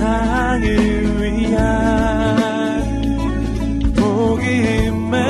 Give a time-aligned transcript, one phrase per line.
[0.00, 2.80] 세상을 위한
[3.94, 5.20] 복음의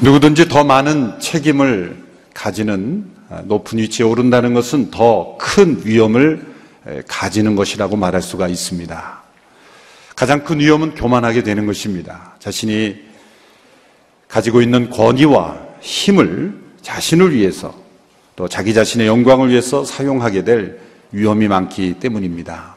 [0.00, 6.46] 누구든지 더 많은 책임을 가지는 아, 높은 위치에 오른다는 것은 더 큰 위험을
[7.06, 9.19] 가지는 것이라고 말할 수가 있습니다.
[10.20, 12.34] 가장 큰 위험은 교만하게 되는 것입니다.
[12.40, 12.94] 자신이
[14.28, 17.74] 가지고 있는 권위와 힘을 자신을 위해서
[18.36, 20.78] 또 자기 자신의 영광을 위해서 사용하게 될
[21.10, 22.76] 위험이 많기 때문입니다.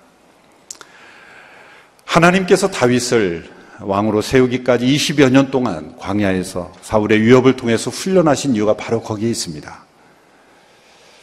[2.06, 3.50] 하나님께서 다윗을
[3.82, 9.86] 왕으로 세우기까지 20여 년 동안 광야에서 사울의 위협을 통해서 훈련하신 이유가 바로 거기에 있습니다.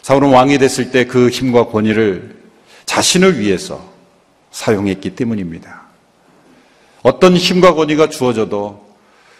[0.02, 2.36] 사울은 왕이 됐을 때 그 힘과 권위를
[2.84, 3.90] 자신을 위해서
[4.50, 5.79] 사용했기 때문입니다.
[7.02, 8.88] 어떤 힘과 권위가 주어져도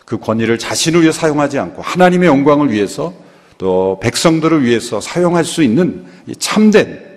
[0.05, 3.13] 그 권위를 자신을 위해 사용하지 않고 하나님의 영광을 위해서
[3.59, 6.07] 또 백성들을 위해서 사용할 수 있는
[6.39, 7.11] 참된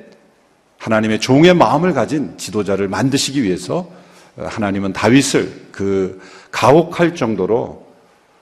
[0.78, 3.90] 하나님의 종의 마음을 가진 지도자를 만드시기 위해서
[4.36, 6.22] 하나님은 다윗을 그
[6.52, 7.86] 가혹할 정도로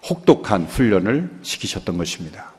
[0.09, 2.51] 혹독한 훈련을 시키셨던 것입니다.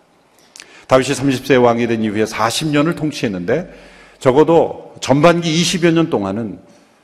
[0.87, 3.73] 다윗이 30세 왕이 된 이후에 40년을 통치했는데
[4.20, 6.61] 적어도 전반기 20여 년 동안은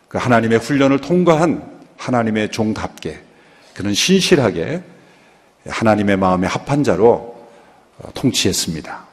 [0.07, 3.21] 그 하나님의 훈련을 통과한 하나님의 종답게
[3.75, 4.83] 그는 신실하게
[5.67, 7.37] 하나님의 마음에 합한 자로
[7.99, 9.07] 어, 통치했습니다.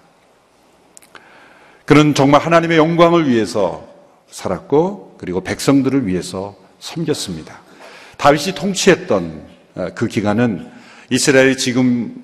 [1.85, 3.87] 그는 정말 하나님의 영광을 위해서
[4.29, 7.59] 살았고 그리고 백성들을 위해서 섬겼습니다.
[8.17, 10.71] 다윗이 통치했던 어, 그 기간은
[11.09, 12.23] 이스라엘이 지금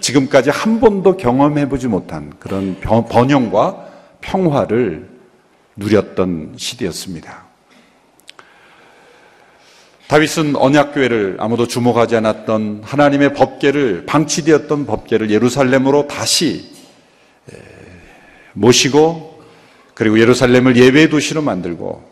[0.00, 3.88] 지금까지 한 번도 경험해 보지 못한 그런 번영과
[4.20, 5.08] 평화를
[5.76, 7.47] 누렸던 시대였습니다.
[10.08, 16.70] 다윗은 언약교회를 아무도 주목하지 않았던 하나님의 법계를 방치되었던 법계를 예루살렘으로 다시
[18.54, 19.42] 모시고
[19.92, 22.02] 그리고 예루살렘을 예배 도시로 만들고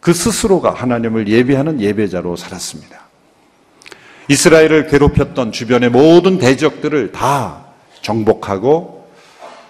[0.00, 3.06] 그 스스로가 하나님을 예배하는 예배자로 살았습니다.
[4.28, 7.66] 이스라엘을 괴롭혔던 주변의 모든 대적들을 다
[8.02, 9.08] 정복하고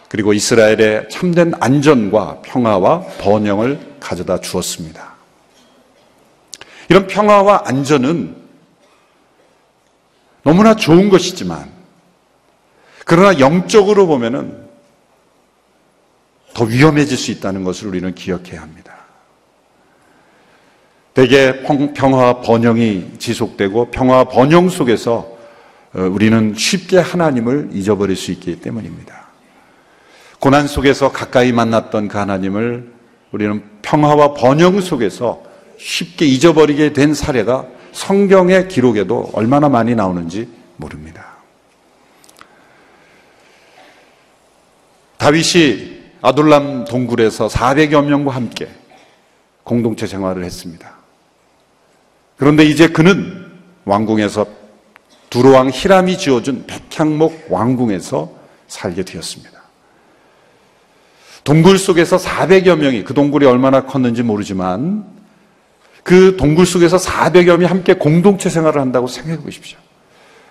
[0.08, 5.15] 그리고 이스라엘의 참된 안전과 평화와 번영을 가져다 주었습니다.
[6.88, 8.36] 이런 평화와 안전은
[10.42, 11.70] 너무나 좋은 것이지만
[13.04, 14.66] 그러나 영적으로 보면은
[16.54, 18.94] 더 위험해질 수 있다는 것을 우리는 기억해야 합니다.
[21.14, 21.62] 대개
[21.94, 25.36] 평화 번영이 지속되고 평화 번영 속에서
[25.94, 29.26] 어, 우리는 쉽게 하나님을 잊어버릴 수 있기 때문입니다.
[30.38, 32.92] 고난 속에서 가까이 만났던 그 하나님을
[33.32, 35.45] 우리는 평화와 번영 속에서
[35.78, 41.36] 쉽게 잊어버리게 된 사례가 성경의 기록에도 얼마나 많이 나오는지 모릅니다.
[45.18, 48.68] 다윗이 아둘람 동굴에서 400여 명과 함께
[49.64, 50.94] 공동체 생활을 했습니다.
[52.36, 53.46] 그런데 이제 그는
[53.84, 54.46] 왕궁에서
[55.30, 58.30] 두로왕 히람이 지어준 백향목 왕궁에서
[58.68, 59.56] 살게 되었습니다.
[61.44, 65.15] 동굴 속에서 400여 명이 그 동굴이 얼마나 컸는지 모르지만
[66.06, 69.76] 그 동굴 속에서 400여 명이 함께 공동체 생활을 한다고 생각해 보십시오.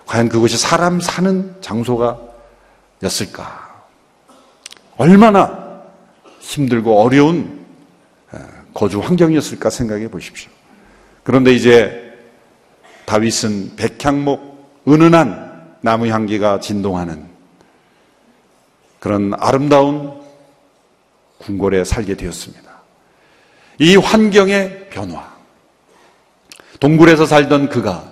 [0.05, 2.19] 과연 그것이 사람 사는 장소가
[3.01, 3.85] 였을까?
[4.97, 5.81] 얼마나
[6.41, 7.65] 힘들고 어려운
[8.73, 10.51] 거주 환경이었을까 생각해 보십시오.
[11.23, 12.13] 그런데 이제
[13.05, 17.27] 다윗은 백향목 은은한 나무 향기가 진동하는
[18.99, 20.19] 그런 아름다운
[21.37, 22.69] 궁궐에 살게 되었습니다.
[23.79, 25.34] 이 환경의 변화.
[26.79, 28.03] 동굴에서 살던 그가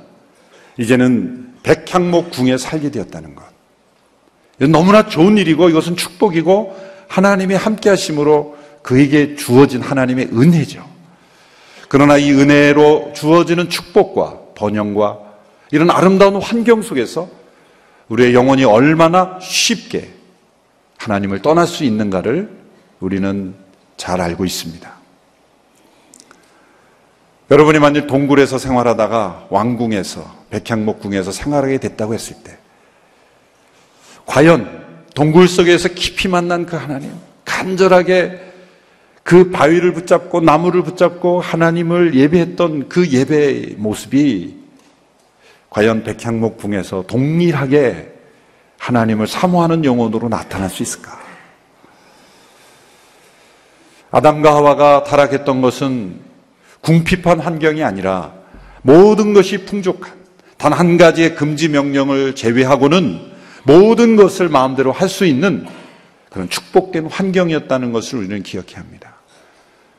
[0.78, 3.44] 이제는 백향목 궁에 살게 되었다는 것.
[4.60, 6.76] 너무나 좋은 일이고 이것은 축복이고
[7.08, 10.88] 하나님의 함께 하심으로 그에게 주어진 하나님의 은혜죠.
[11.88, 15.20] 그러나 이 은혜로 주어지는 축복과 번영과
[15.72, 17.30] 이런 아름다운 환경 속에서
[18.10, 20.12] 우리의 영혼이 얼마나 쉽게
[20.98, 22.50] 하나님을 떠날 수 있는가를
[23.00, 23.54] 우리는
[23.98, 25.03] 잘 알고 있습니다.
[27.52, 32.58] 여러분이 만일 동굴에서 생활하다가 왕궁에서 백향목궁에서 생활하게 됐다고 했을 때
[34.26, 37.12] 과연 동굴 속에서 깊이 만난 그 하나님
[37.46, 38.54] 간절하게
[39.24, 44.58] 그 바위를 붙잡고 나무를 붙잡고 하나님을 예배했던 그 예배의 모습이
[45.70, 48.14] 과연 백향목 궁에서 동일하게
[48.78, 51.18] 하나님을 사모하는 영혼으로 나타날 수 있을까?
[54.12, 56.33] 아담과 하와가 타락했던 것은
[56.84, 58.34] 궁핍한 환경이 아니라
[58.84, 60.22] 모든 것이 풍족한
[60.58, 63.20] 단 한 가지의 금지 명령을 제외하고는
[63.64, 65.66] 모든 것을 마음대로 할 수 있는
[66.30, 69.16] 그런 축복된 환경이었다는 것을 우리는 기억해야 합니다.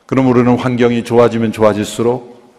[0.05, 2.53] 그럼 우리는 환경이 좋아지면 좋아질수록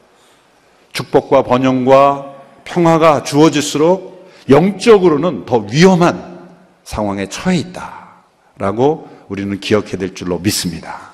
[0.92, 2.34] 축복과 번영과
[2.64, 6.38] 평화가 주어질수록 영적으로는 더 위험한
[6.84, 11.12] 상황에 처해 있다라고 우리는 기억해야 될 줄로 믿습니다.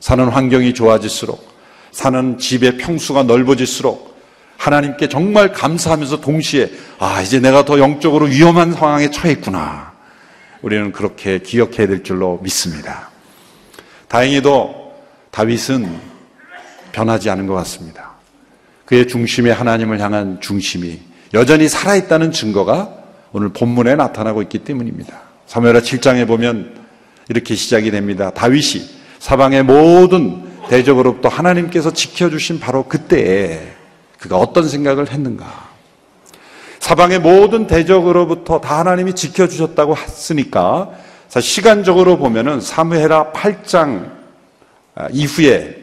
[0.00, 1.51] 사는 환경이 좋아질수록
[1.92, 4.12] 사는 집의 평수가 넓어질수록
[4.56, 9.92] 하나님께 정말 감사하면서 동시에 아 이제 내가 더 영적으로 위험한 상황에 처했구나.
[10.62, 13.10] 우리는 그렇게 기억해야 될 줄로 믿습니다.
[14.08, 14.92] 다행히도
[15.30, 15.98] 다윗은
[16.92, 18.12] 변하지 않은 것 같습니다.
[18.84, 21.00] 그의 중심에 하나님을 향한 중심이
[21.34, 22.90] 여전히 살아있다는 증거가
[23.32, 25.20] 오늘 본문에 나타나고 있기 때문입니다.
[25.46, 26.74] 사무엘하 7장에 보면
[27.28, 28.30] 이렇게 시작이 됩니다.
[28.30, 28.88] 다윗이
[29.18, 33.72] 사방의 모든 대적으로부터 하나님께서 지켜주신 바로 그때에
[34.18, 35.70] 그가 어떤 생각을 했는가?
[36.78, 40.90] 사방의 모든 대적으로부터 다 하나님이 지켜주셨다고 했으니까
[41.40, 44.10] 시간적으로 보면은 사무해라 8장
[44.94, 45.76] 아, 이후의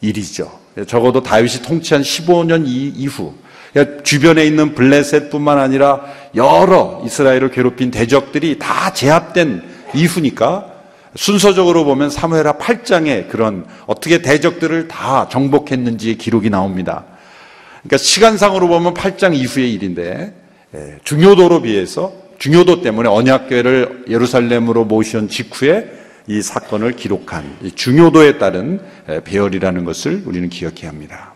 [0.00, 0.50] 일이죠.
[0.86, 3.34] 적어도 다윗이 통치한 15년 이후
[3.72, 6.00] 그러니까 주변에 있는 블레셋뿐만 아니라
[6.34, 9.62] 여러 이스라엘을 괴롭힌 대적들이 다 제압된
[9.94, 10.66] 이후니까
[11.16, 17.04] 순서적으로 보면 사무엘하 8장에 그런 어떻게 대적들을 다 정복했는지의 기록이 나옵니다.
[17.82, 20.34] 그러니까 시간상으로 보면 8장 이후의 일인데
[20.74, 25.90] 예, 중요도로 비해서 중요도 때문에 언약궤를 예루살렘으로 모시온 직후에
[26.26, 31.34] 이 사건을 기록한 중요도에 따른 예, 배열이라는 것을 우리는 기억해야 합니다.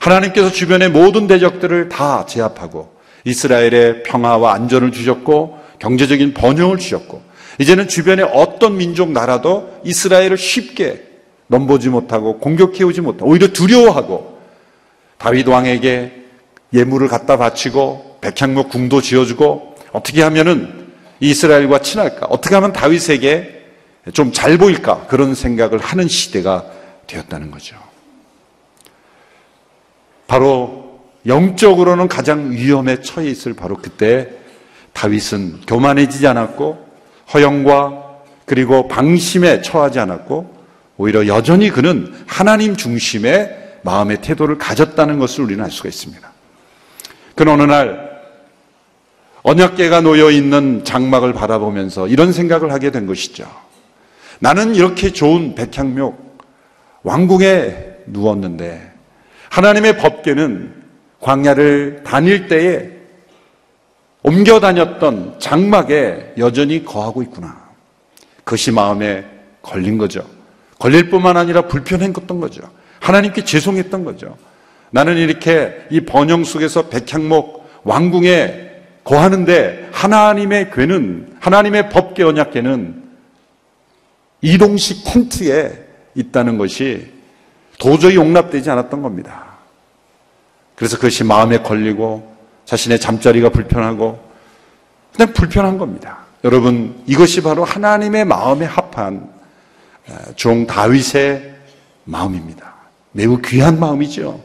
[0.00, 2.92] 하나님께서 주변의 모든 대적들을 다 제압하고
[3.24, 7.22] 이스라엘의 평화와 안전을 주셨고 경제적인 번영을 주셨고
[7.58, 11.02] 이제는 주변의 어떤 민족 나라도 이스라엘을 쉽게
[11.48, 14.38] 넘보지 못하고 공격해 오지 못하고 오히려 두려워하고
[15.18, 16.12] 다윗 왕에게
[16.72, 20.90] 예물을 갖다 바치고 백향목 궁도 지어주고 어떻게 하면은
[21.20, 22.26] 이스라엘과 친할까?
[22.26, 23.60] 어떻게 하면 다윗에게
[24.14, 25.06] 좀 잘 보일까?
[25.06, 26.64] 그런 생각을 하는 시대가
[27.06, 27.76] 되었다는 거죠.
[30.26, 34.28] 바로 영적으로는 가장 위험에 처해 있을 바로 그때
[34.92, 36.91] 다윗은 교만해지지 않았고
[37.32, 38.02] 허영과
[38.44, 40.62] 그리고 방심에 처하지 않았고
[40.96, 46.30] 오히려 여전히 그는 하나님 중심의 마음의 태도를 가졌다는 것을 우리는 알 수가 있습니다.
[47.34, 48.12] 그는 어느 날
[49.42, 53.44] 언약계가 놓여 있는 장막을 바라보면서 이런 생각을 하게 된 것이죠.
[54.38, 56.38] 나는 이렇게 좋은 백향목
[57.02, 57.76] 왕궁에
[58.06, 58.92] 누웠는데
[59.50, 60.82] 하나님의 법계는
[61.20, 62.90] 광야를 다닐 때에
[64.22, 67.62] 옮겨 다녔던 장막에 여전히 거하고 있구나.
[68.44, 69.24] 그것이 마음에
[69.62, 70.24] 걸린 거죠.
[70.78, 72.62] 걸릴 뿐만 아니라 불편했던 거죠.
[73.00, 74.36] 하나님께 죄송했던 거죠.
[74.90, 78.70] 나는 이렇게 이 번영 속에서 백향목 왕궁에
[79.04, 83.02] 거하는데 하나님의 괴는 하나님의 법계 언약계는
[84.42, 87.10] 이동식 텐트에 있다는 것이
[87.78, 89.56] 도저히 용납되지 않았던 겁니다.
[90.76, 92.31] 그래서 그것이 마음에 걸리고
[92.64, 94.20] 자신의 잠자리가 불편하고
[95.14, 96.18] 그냥 불편한 겁니다.
[96.44, 99.28] 여러분 이것이 바로 하나님의 마음에 합한
[100.36, 101.54] 종 다윗의
[102.04, 102.74] 마음입니다.
[103.12, 104.40] 매우 귀한 마음이죠.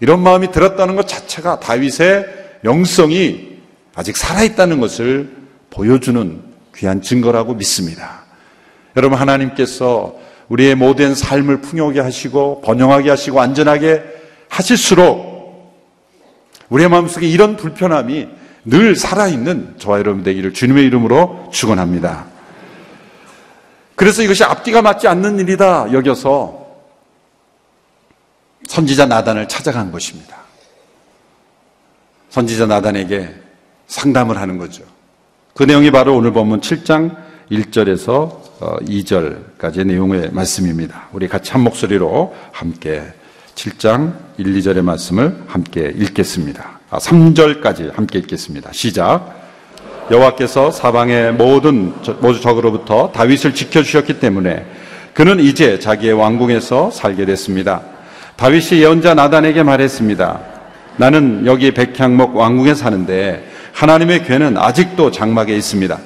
[0.00, 2.26] 이런 마음이 들었다는 것 자체가 다윗의
[2.64, 3.58] 영성이
[3.94, 5.30] 아직 살아있다는 것을
[5.70, 6.42] 보여주는
[6.74, 8.24] 귀한 증거라고 믿습니다.
[8.96, 10.16] 여러분 하나님께서
[10.48, 14.02] 우리의 모든 삶을 풍요하게 하시고 번영하게 하시고 안전하게
[14.48, 15.33] 하실수록
[16.68, 18.28] 우리의 마음속에 이런 불편함이
[18.64, 22.26] 늘 살아있는 저와 여러분 되기를 주님의 이름으로 축원합니다.
[23.94, 26.64] 그래서 이것이 앞뒤가 맞지 않는 일이다 여겨서
[28.66, 30.38] 선지자 나단을 찾아간 것입니다.
[32.30, 33.34] 선지자 나단에게
[33.86, 34.82] 상담을 하는 거죠.
[35.54, 37.16] 그 내용이 바로 오늘 보면 7장
[37.50, 41.08] 1절에서 2절까지의 어, 내용의 말씀입니다.
[41.12, 43.02] 우리 같이 한 목소리로 함께
[43.54, 46.80] 7장 1, 2절의 말씀을 함께 읽겠습니다.
[46.90, 48.70] 아, 3절까지 함께 읽겠습니다.
[48.72, 49.42] 시작.
[50.10, 54.66] 여호와께서 사방의 모든 모두 적으로부터 다윗을 지켜 주셨기 때문에
[55.14, 57.80] 그는 이제 자기의 왕궁에서 살게 됐습니다.
[58.36, 60.40] 다윗이 예언자 나단에게 말했습니다.
[60.96, 65.98] 나는 여기 백향목 왕궁에 사는데 하나님의 괴는 아직도 장막에 있습니다.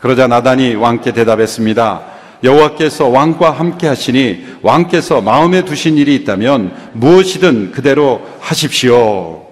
[0.00, 2.02] 그러자 나단이 왕께 대답했습니다.
[2.42, 9.46] 여호와께서 왕과 함께 하시니 왕께서 마음에 두신 일이 있다면 무엇이든 그대로 하십시오.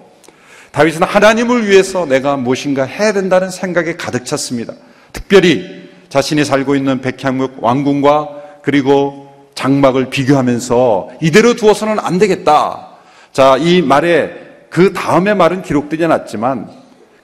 [0.71, 4.73] 다윗은 하나님을 위해서 내가 무엇인가 해야 된다는 생각에 가득 찼습니다.
[5.13, 8.29] 특별히 자신이 살고 있는 백향목 왕궁과
[8.63, 12.87] 그리고 장막을 비교하면서 이대로 두어서는 안 되겠다.
[13.31, 14.31] 자, 이 말에
[14.69, 16.69] 그 다음의 말은 기록되지 않았지만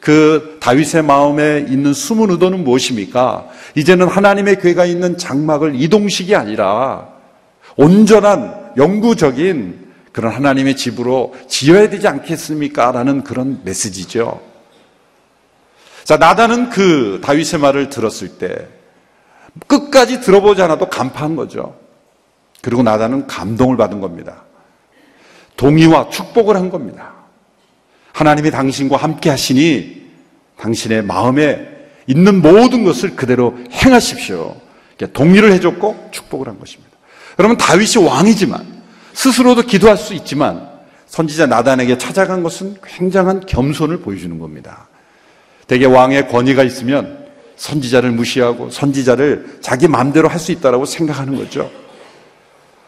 [0.05, 3.47] 그 다윗의 마음에 있는 숨은 의도는 무엇입니까?
[3.73, 7.07] 이제는 하나님의 교회가 있는 장막을 이동식이 아니라
[7.75, 12.91] 온전한 영구적인 그런 하나님의 집으로 지어야 되지 않겠습니까?
[12.91, 14.41] 라는 그런 메시지죠.
[16.03, 18.67] 자, 나다는 그 다윗의 말을 들었을 때
[19.65, 21.75] 끝까지 들어보지 않아도 간파한 거죠.
[22.61, 24.43] 그리고 나다는 감동을 받은 겁니다.
[25.57, 27.14] 동의와 축복을 한 겁니다.
[28.15, 30.05] 하나님이 당신과 함께 하시니
[30.57, 31.67] 당신의 마음에
[32.07, 34.55] 있는 모든 것을 그대로 행하십시오.
[35.11, 36.95] 동의를 해줬고 축복을 한 것입니다.
[37.35, 38.65] 그러면 다윗이 왕이지만
[39.11, 40.65] 스스로도 기도할 수 있지만
[41.07, 44.87] 선지자 나단에게 찾아간 것은 굉장한 겸손을 보여주는 겁니다.
[45.67, 47.25] 대개 왕의 권위가 있으면
[47.57, 51.69] 선지자를 무시하고 선지자를 자기 마음대로 할 수 있다라고 생각하는 거죠.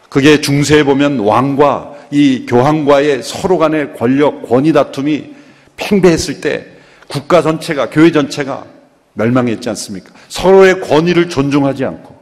[0.08, 5.34] 그게 중세에 보면 왕과 이 교황과의 서로 간의 권력, 권위 다툼이
[5.76, 6.66] 팽배했을 때
[7.08, 8.64] 국가 전체가, 교회 전체가
[9.14, 10.10] 멸망했지 않습니까?
[10.28, 12.16] 서로의 권위를 존중하지 않고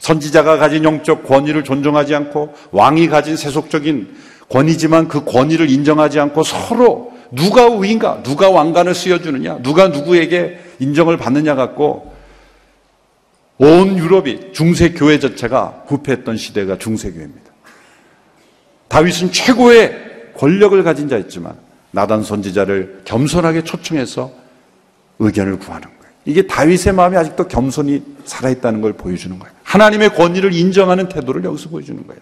[0.00, 4.16] 선지자가 가진 영적 권위를 존중하지 않고 왕이 가진 세속적인
[4.48, 11.54] 권위지만 그 권위를 인정하지 않고 서로 누가 우인가, 누가 왕관을 씌워주느냐, 누가 누구에게 인정을 받느냐
[11.54, 12.14] 갖고
[13.58, 17.47] 온 유럽이 중세 교회 자체가 부패했던 시대가 중세 교회입니다.
[18.88, 21.54] 다윗은 최고의 권력을 가진 자였지만
[21.90, 24.30] 나단 선지자를 겸손하게 초청해서
[25.18, 26.12] 의견을 구하는 거예요.
[26.24, 29.54] 이게 다윗의 마음이 아직도 겸손이 살아있다는 걸 보여주는 거예요.
[29.64, 32.20] 하나님의 권위를 인정하는 태도를 여기서 보여주는 거예요.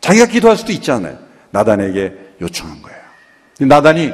[0.00, 1.18] 자기가 기도할 수도 있잖아요.
[1.50, 2.98] 나단에게 요청한 거예요.
[3.60, 4.12] 나단이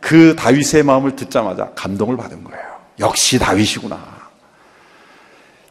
[0.00, 2.64] 그 다윗의 마음을 듣자마자 감동을 받은 거예요.
[3.00, 4.18] 역시 다윗이구나.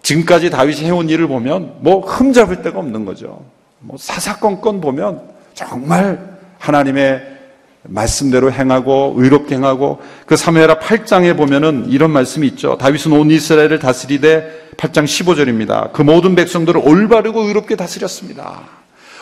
[0.01, 3.45] 지금까지 다윗이 해온 일을 보면 뭐 흠잡을 데가 없는 거죠.
[3.79, 7.35] 뭐 사사건건 보면 정말 하나님의
[7.81, 12.77] 말씀대로 행하고 의롭게 행하고 그 사무엘하 8장에 보면은 이런 말씀이 있죠.
[12.77, 15.93] 다윗은 온 이스라엘을 다스리되 8장 15절입니다.
[15.93, 18.61] 그 모든 백성들을 올바르고 의롭게 다스렸습니다.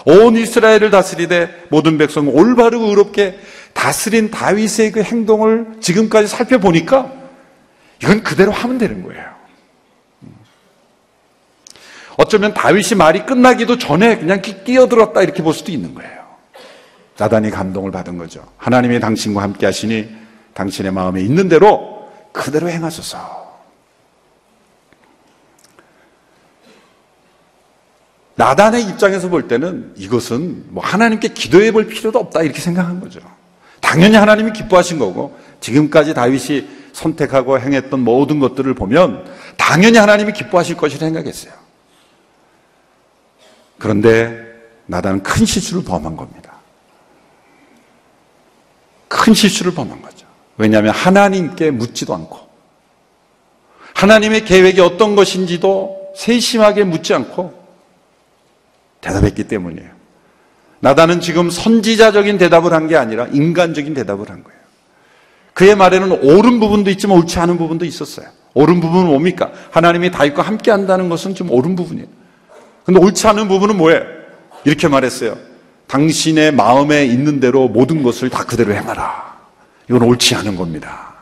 [0.06, 3.40] 온 이스라엘을 다스리되 모든 백성을 올바르고 의롭게
[3.74, 7.14] 다스린 다윗의 그 행동을 지금까지 살펴보니까
[8.04, 9.24] 이건 그대로 하면 되는 거예요.
[12.18, 16.15] 어쩌면 다윗이 말이 끝나기도 전에 그냥 끼어들었다 이렇게 볼 수도 있는 거예요.
[17.18, 18.46] 나단이 감동을 받은 거죠.
[18.58, 20.10] 하나님이 당신과 함께 하시니
[20.54, 23.46] 당신의 마음에 있는 대로 그대로 행하소서.
[28.36, 33.22] 나단의 입장에서 볼 때는 이것은 뭐 하나님께 기도해 볼 필요도 없다 이렇게 생각한 거죠.
[33.80, 39.26] 당연히 하나님이 기뻐하신 거고 지금까지 다윗이 선택하고 행했던 모든 것들을 보면
[39.58, 41.54] 당연히 하나님이 기뻐하실 것이라 생각했어요.
[43.78, 44.46] 그런데
[44.88, 46.45] 나단은 큰 실수를 범한 겁니다.
[49.16, 50.28] 큰 실수를 범한 거죠.
[50.58, 52.38] 왜냐하면 하나님께 묻지도 않고
[53.94, 57.54] 하나님의 계획이 어떤 것인지도 세심하게 묻지 않고
[59.00, 59.90] 대답했기 때문이에요.
[60.82, 64.60] 나다는 지금 선지자적인 대답을 한 게 아니라 인간적인 대답을 한 거예요.
[65.54, 68.28] 그의 말에는 옳은 부분도 있지만 옳지 않은 부분도 있었어요.
[68.54, 69.52] 옳은 부분은 뭡니까?
[69.72, 72.08] 하나님이 다윗과 함께 한다는 것은 좀 옳은 부분이에요.
[72.84, 74.02] 근데 옳지 않은 부분은 뭐예요?
[74.66, 75.38] 이렇게 말했어요.
[75.88, 79.36] 당신의 마음에 있는 대로 모든 것을 다 그대로 행하라.
[79.90, 81.14] 이건 옳지 않은 겁니다.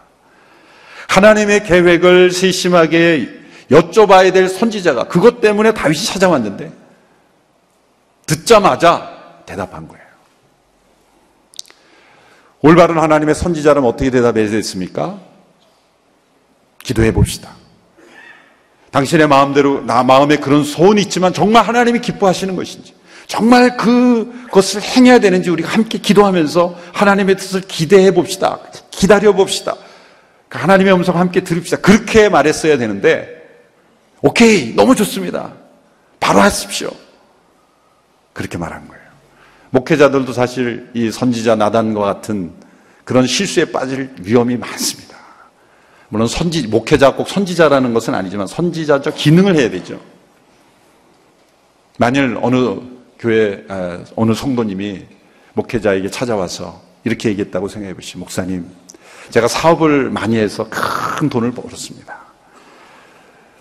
[1.10, 6.72] 하나님의 계획을 세심하게 여쭤봐야 될 선지자가 그것 때문에 다윗이 찾아왔는데
[8.26, 10.04] 듣자마자 대답한 거예요.
[12.62, 15.20] 올바른 하나님의 선지자라면 어떻게 대답해야 됐습니까?
[16.84, 17.52] 기도해 봅시다.
[18.92, 22.94] 당신의 마음대로 나 마음에 그런 소원이 있지만 정말 하나님이 기뻐하시는 것인지
[23.28, 28.60] 정말 그것을 행해야 되는지 우리가 함께 기도하면서 하나님의 뜻을 기대해 봅시다.
[28.92, 29.76] 기다려 봅시다.
[30.50, 31.78] 그 하나님의 음성 함께 들읍시다.
[31.78, 33.28] 그렇게 말했어야 되는데
[34.22, 35.54] 오케이 너무 좋습니다.
[36.20, 36.92] 바로 하십시오.
[38.34, 39.04] 그렇게 말한 거예요.
[39.72, 42.54] 목회자들도 사실 이 선지자 나단과 같은
[43.04, 45.18] 그런 실수에 빠질 위험이 많습니다.
[46.10, 50.00] 물론 선지, 목회자 꼭 선지자라는 것은 아니지만 선지자적 기능을 해야 되죠.
[51.98, 52.80] 만일 어느
[53.24, 53.64] 교회,
[54.18, 55.06] 어느 성도님이
[55.54, 58.20] 목회자에게 찾아와서 이렇게 얘기했다고 생각해 보시죠.
[58.20, 58.70] 목사님,
[59.30, 62.18] 제가 사업을 많이 해서 큰 돈을 벌었습니다.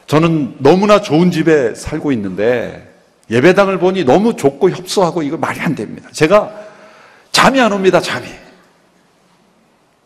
[0.09, 2.93] 저는 너무나 좋은 집에 살고 있는데
[3.31, 6.09] 예배당을 보니 너무 좁고 협소하고 이거 말이 안 됩니다.
[6.11, 6.53] 제가
[7.31, 8.27] 잠이 안 옵니다, 잠이.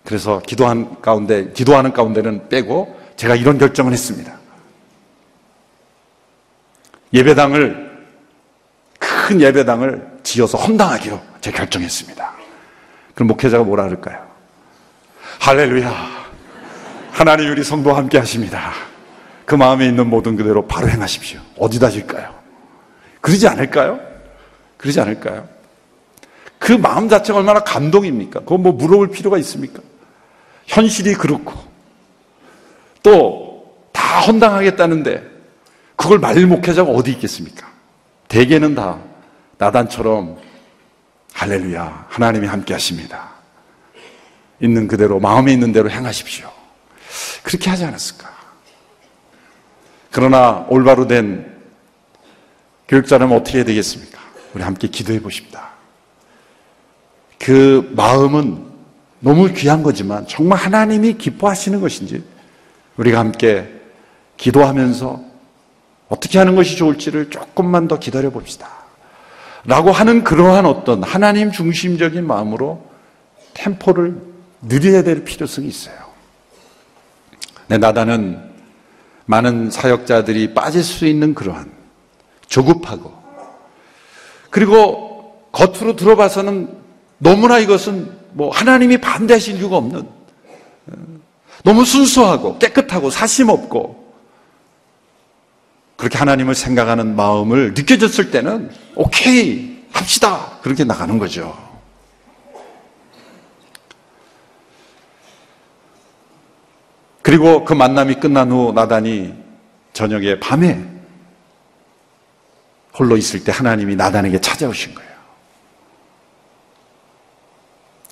[0.04, 4.38] 그래서 기도한 가운데, 기도하는 가운데는 빼고 제가 이런 결정을 했습니다.
[7.14, 7.86] 예배당을
[9.26, 12.33] 큰 예배당을 지어서 헌당하기로 제 결정했습니다.
[13.12, 14.25] 그럼 목회자가 뭐라 그럴까요?
[15.40, 16.26] 할렐루야.
[17.11, 18.73] 하나님 우리 성도와 함께 하십니다.
[19.45, 21.40] 그 마음에 있는 모든 그대로 바로 행하십시오.
[21.59, 22.33] 어디다 질까요?
[23.21, 23.99] 그러지 않을까요?
[24.76, 25.49] 그러지 않을까요?
[26.61, 28.40] 그 마음 자체가 얼마나 감동입니까?
[28.40, 29.83] 그거 뭐 물어볼 필요가 있습니까?
[30.66, 31.52] 현실이 그렇고,
[33.02, 33.47] 또
[33.92, 35.23] 다 헌당하겠다는데,
[35.97, 37.66] 그걸 말릴 목회자가 어디 있겠습니까?
[38.28, 38.99] 대개는 다
[39.58, 40.38] 나단처럼
[41.32, 43.30] 할렐루야, 하나님이 함께 하십니다.
[44.60, 46.50] 있는 그대로, 마음에 있는 대로 행하십시오.
[47.42, 48.34] 그렇게 하지 않았을까?
[50.10, 51.54] 그러나 올바로 된
[52.88, 54.18] 교육자라면 어떻게 해야 되겠습니까?
[54.54, 55.70] 우리 함께 기도해 보십니다.
[57.38, 58.64] 그 마음은
[59.20, 62.25] 너무 귀한 거지만 정말 하나님이 기뻐하시는 것인지
[62.96, 63.70] 우리가 함께
[64.36, 65.22] 기도하면서
[66.08, 68.75] 어떻게 하는 것이 좋을지를 조금만 더 기다려 봅시다.
[69.66, 72.85] 라고 하는 그러한 어떤 하나님 중심적인 마음으로
[73.54, 74.16] 템포를
[74.62, 75.96] 느려야 될 필요성이 있어요.
[77.66, 78.40] 네, 나다는
[79.25, 81.70] 많은 사역자들이 빠질 수 있는 그러한
[82.46, 83.12] 조급하고
[84.50, 86.68] 그리고 겉으로 들어봐서는
[87.18, 90.08] 너무나 이것은 뭐 하나님이 반대하실 이유가 없는
[91.64, 94.05] 너무 순수하고 깨끗하고 사심 없고
[95.97, 101.57] 그렇게 하나님을 생각하는 마음을 느껴졌을 때는 오케이 합시다 그렇게 나가는 거죠.
[107.23, 109.35] 그리고 그 만남이 끝난 후 나단이
[109.93, 110.81] 저녁에 밤에
[112.97, 115.11] 홀로 있을 때 하나님이 나단에게 찾아오신 거예요.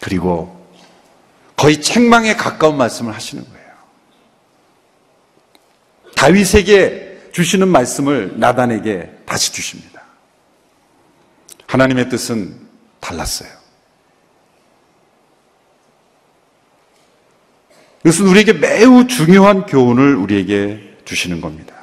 [0.00, 0.66] 그리고
[1.56, 3.64] 거의 책망에 가까운 말씀을 하시는 거예요.
[6.16, 10.02] 다윗에게 주시는 말씀을 나단에게 다시 주십니다.
[11.66, 12.54] 하나님의 뜻은
[13.00, 13.48] 달랐어요.
[18.04, 21.74] 이것은 우리에게 매우 중요한 교훈을 우리에게 주시는 겁니다.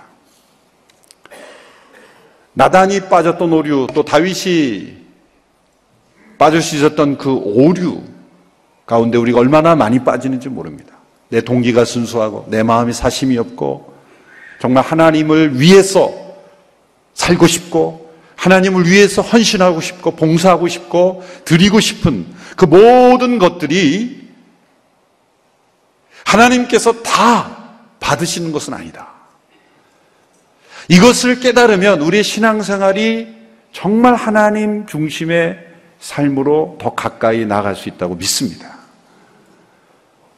[2.54, 5.02] 나단이 빠졌던 오류, 또 다윗이
[6.38, 8.04] 빠질 수 있었던 그 오류
[8.86, 10.96] 가운데 우리가 얼마나 많이 빠지는지 모릅니다.
[11.28, 13.91] 내 동기가 순수하고 내 마음이 사심이 없고
[14.62, 16.14] 정말 하나님을 위해서
[17.16, 24.30] 살고 싶고 하나님을 위해서 헌신하고 싶고 봉사하고 싶고 드리고 싶은 그 모든 것들이
[26.24, 27.58] 하나님께서 다
[28.00, 29.10] 받으시는 것은 아니다.
[30.90, 33.36] 이것을 깨달으면 우리의 신앙생활이
[33.72, 35.58] 정말 하나님 중심의
[36.00, 38.78] 삶으로 더 가까이 나갈 수 있다고 믿습니다.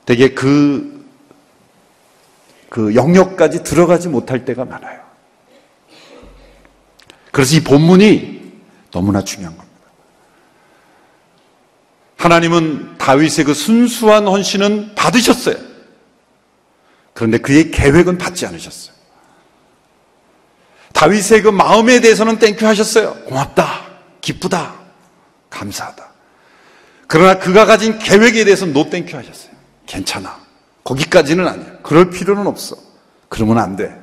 [0.05, 0.92] 되게 그,
[2.73, 4.99] 그 영역까지 들어가지 못할 때가 많아요.
[7.31, 8.51] 그래서 이 본문이
[8.89, 9.79] 너무나 중요한 겁니다.
[12.17, 15.55] 하나님은 다윗의 그 순수한 헌신은 받으셨어요.
[17.13, 18.95] 그런데 그의 계획은 받지 않으셨어요.
[20.93, 23.13] 다윗의 그 마음에 대해서는 thank you 하셨어요.
[23.25, 23.85] 고맙다.
[24.19, 24.73] 기쁘다.
[25.51, 26.11] 감사하다.
[27.05, 29.51] 그러나 그가 가진 계획에 대해서는 no thank you 하셨어요.
[29.85, 30.42] 괜찮아.
[30.83, 31.77] 거기까지는 아니야.
[31.81, 32.75] 그럴 필요는 없어.
[33.29, 33.97] 그러면 안 돼.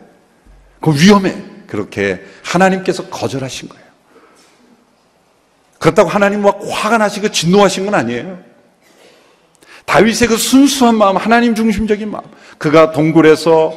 [0.81, 1.35] 그 위험해.
[1.67, 3.85] 그렇게 하나님께서 거절하신 거예요.
[5.79, 8.39] 그렇다고 하나님 막 화가 나시고 진노하신 건 아니에요.
[9.87, 12.25] 다윗의 그 순수한 마음, 하나님 중심적인 마음.
[12.59, 13.77] 그가 동굴에서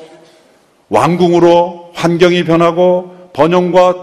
[0.90, 3.96] 왕궁으로 환경이 변하고 번영과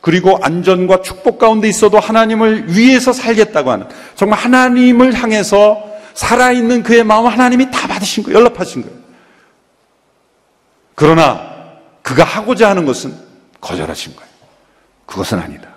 [0.00, 7.32] 그리고 안전과 축복 가운데 있어도 하나님을 위해서 살겠다고 하는 정말 하나님을 향해서 살아있는 그의 마음을
[7.32, 8.38] 하나님이 다 받으신 거예요.
[8.38, 8.98] 연락하신 거예요.
[10.94, 11.50] 그러나
[12.02, 13.14] 그가 하고자 하는 것은
[13.60, 14.30] 거절하신 거예요.
[15.06, 15.68] 그것은 아니다.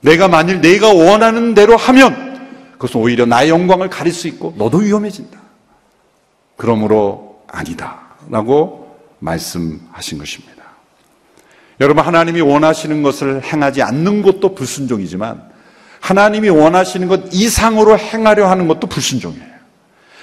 [0.00, 5.40] 내가 만일 내가 원하는 대로 하면 그것은 오히려 나의 영광을 가릴 수 있고 너도 위험해진다.
[6.56, 8.00] 그러므로 아니다.
[8.28, 10.62] 라고 말씀하신 것입니다.
[11.80, 15.50] 여러분, 하나님이 원하시는 것을 행하지 않는 것도 불순종이지만
[16.04, 19.54] 하나님이 원하시는 것 이상으로 행하려 하는 것도 불순종이에요.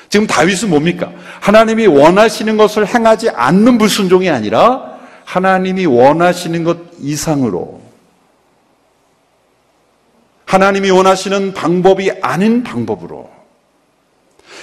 [0.10, 1.12] 지금 다윗은 뭡니까?
[1.40, 7.82] 하나님이 원하시는 것을 행하지 않는 불순종이 아니라 하나님이 원하시는 것 이상으로
[10.46, 13.32] 하나님이 원하시는 방법이 아닌 방법으로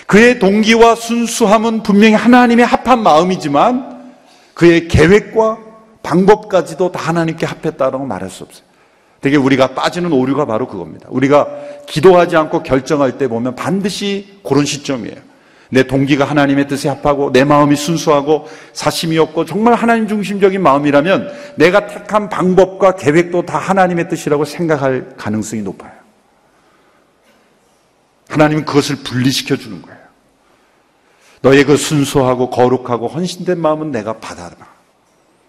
[0.07, 4.15] 그의 동기와 순수함은 분명히 하나님의 합한 마음이지만
[4.55, 5.59] 그의 계획과
[6.05, 8.68] 방법까지도 다 하나님께 합했다라고 말할 수 없어요.
[9.21, 11.07] 되게 우리가 빠지는 오류가 바로 그겁니다.
[11.11, 11.49] 우리가
[11.87, 15.17] 기도하지 않고 결정할 때 보면 반드시 그런 시점이에요.
[15.71, 21.87] 내 동기가 하나님의 뜻에 합하고 내 마음이 순수하고 사심이 없고 정말 하나님 중심적인 마음이라면 내가
[21.87, 25.93] 택한 방법과 계획도 다 하나님의 뜻이라고 생각할 가능성이 높아요.
[28.29, 29.99] 하나님은 그것을 분리시켜 주는 거예요.
[31.43, 34.57] 너의 그 순수하고 거룩하고 헌신된 마음은 내가 받아라.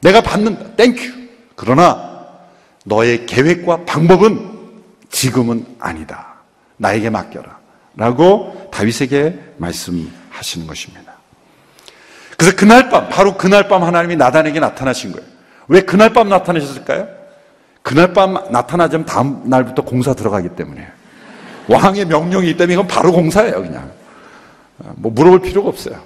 [0.01, 0.75] 내가 받는다.
[0.75, 1.13] Thank you.
[1.55, 2.18] 그러나
[2.85, 4.49] 너의 계획과 방법은
[5.09, 6.35] 지금은 아니다.
[6.77, 7.57] 나에게 맡겨라.
[7.95, 11.13] 라고 다윗에게 말씀하시는 것입니다.
[12.37, 15.27] 그래서 그날 밤, 바로 그날 밤 하나님이 나단에게 나타나신 거예요.
[15.67, 17.07] 왜 그날 밤 나타나셨을까요?
[17.81, 20.87] 그날 밤 나타나자면 다음 날부터 공사 들어가기 때문에.
[21.67, 23.91] 왕의 명령이 있다면 이건 바로 공사예요, 그냥.
[24.95, 25.99] 뭐 물어볼 필요가 없어요.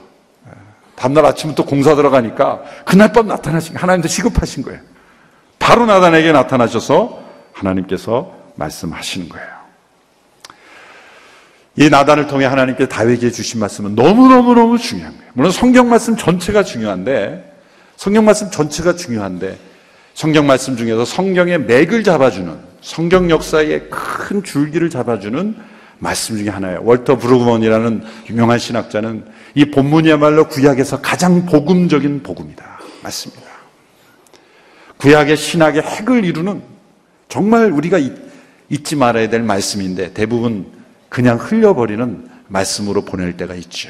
[0.95, 4.79] 다음날 아침부터 공사 들어가니까 그날 밤 나타나신 하나님도 시급하신 거예요.
[5.63, 7.23] 바로 나단에게 나타나셔서
[7.53, 9.47] 하나님께서 말씀하시는 거예요.
[11.77, 15.31] 이 나단을 통해 하나님께 다윗에게 주신 말씀은 너무너무너무 중요한 거예요.
[15.33, 17.49] 물론 성경 말씀 전체가 중요한데
[17.95, 19.57] 성경 말씀 전체가 중요한데
[20.13, 25.55] 성경 말씀 중에서 성경의 맥을 잡아주는 성경 역사의 큰 줄기를 잡아주는
[25.97, 26.81] 말씀 중에 하나예요.
[26.83, 32.79] 월터 브루그먼이라는 유명한 신학자는 이 본문이야말로 구약에서 가장 복음적인 복음이다.
[33.01, 33.52] 맞습니다.
[35.03, 36.61] 구약의 신학의 핵을 이루는
[37.27, 37.99] 정말 우리가
[38.69, 40.65] 잊지 말아야 될 말씀인데 대부분
[41.09, 43.89] 그냥 흘려버리는 말씀으로 보낼 때가 있죠.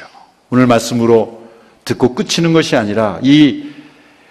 [0.50, 1.44] 오늘 말씀으로
[1.86, 3.74] 듣고 끝이는 것이 아니라 이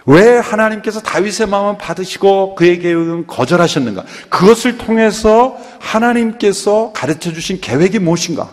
[0.05, 4.05] 왜 하나님께서 다윗의 마음을 받으시고 그의 계획은 거절하셨는가?
[4.29, 8.51] 그것을 통해서 하나님께서 가르쳐 주신 계획이 무엇인가?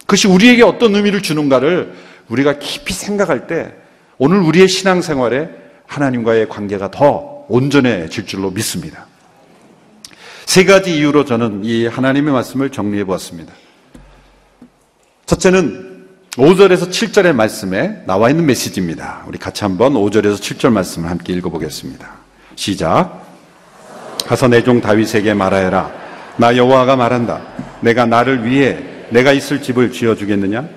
[0.00, 1.92] 그것이 우리에게 어떤 의미를 주는가를
[2.28, 3.72] 우리가 깊이 생각할 때
[4.16, 5.50] 오늘 우리의 신앙생활에
[5.86, 9.06] 하나님과의 관계가 더 온전해질 줄로 믿습니다.
[10.46, 13.52] 세 가지 이유로 저는 이 하나님의 말씀을 정리해 보았습니다.
[15.26, 15.90] 첫째는
[16.32, 19.24] 5절에서 7절의 말씀에 나와 있는 메시지입니다.
[19.26, 22.08] 우리 같이 한번 5절에서 7절 말씀을 함께 읽어보겠습니다.
[22.56, 23.26] 시작.
[24.26, 25.92] 가서 내 종 다윗에게 말하여라.
[26.36, 27.42] 나 여호와가 말한다.
[27.80, 28.78] 내가 나를 위해
[29.10, 30.68] 내가 있을 집을 지어 주겠느냐?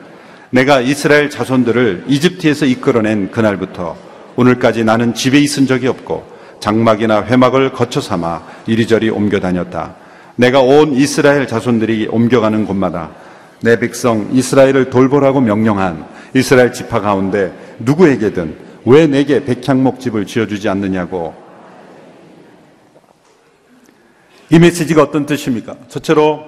[0.50, 3.96] 내가 이스라엘 자손들을 이집트에서 이끌어낸 그날부터
[4.36, 6.33] 오늘까지 나는 집에 있은 적이 없고
[6.64, 9.96] 장막이나 회막을 거쳐 삼아 이리저리 옮겨 다녔다.
[10.38, 13.12] 내가 온 이스라엘 자손들이 옮겨가는 곳마다
[13.62, 21.36] 내 백성 이스라엘을 돌보라고 명령한 이스라엘 지파 가운데 누구에게든 왜 내게 백향목 집을 지어주지 않느냐고
[24.50, 25.76] 이 메시지가 어떤 뜻입니까?
[25.90, 26.46] 첫째로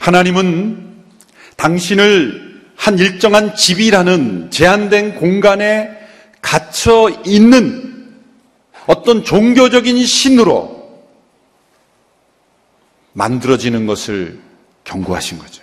[0.00, 0.96] 하나님은
[1.56, 5.90] 당신을 한 일정한 집이라는 제한된 공간에
[6.42, 7.90] 갇혀 있는
[8.90, 10.80] 어떤 종교적인 신으로
[13.12, 14.40] 만들어지는 것을
[14.82, 15.62] 경고하신 거죠.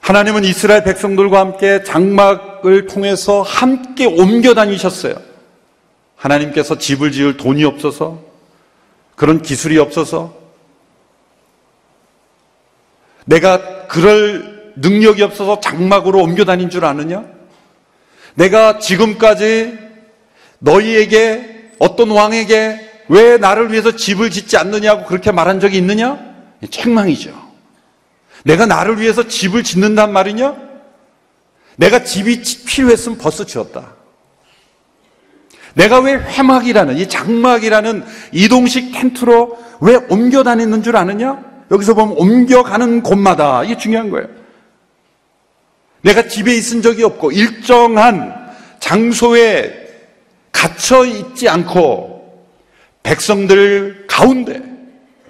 [0.00, 5.14] 하나님은 이스라엘 백성들과 함께 장막을 통해서 함께 옮겨 다니셨어요.
[6.16, 8.22] 하나님께서 집을 지을 돈이 없어서
[9.14, 10.34] 그런 기술이 없어서
[13.26, 17.35] 내가 그럴 능력이 없어서 장막으로 옮겨 다닌 줄 아느냐?
[18.36, 19.78] 내가 지금까지
[20.58, 26.18] 너희에게 어떤 왕에게 왜 나를 위해서 집을 짓지 않느냐고 그렇게 말한 적이 있느냐?
[26.70, 27.34] 책망이죠.
[28.44, 30.54] 내가 나를 위해서 집을 짓는단 말이냐?
[31.76, 33.94] 내가 집이 필요했으면 벌써 지었다.
[35.74, 41.42] 내가 왜 회막이라는 이 장막이라는 이동식 텐트로 왜 옮겨 다니는 줄 아느냐?
[41.70, 44.28] 여기서 보면 옮겨가는 곳마다 이게 중요한 거예요.
[46.02, 48.34] 내가 집에 있은 적이 없고 일정한
[48.80, 49.86] 장소에
[50.52, 52.46] 갇혀 있지 않고
[53.02, 54.62] 백성들 가운데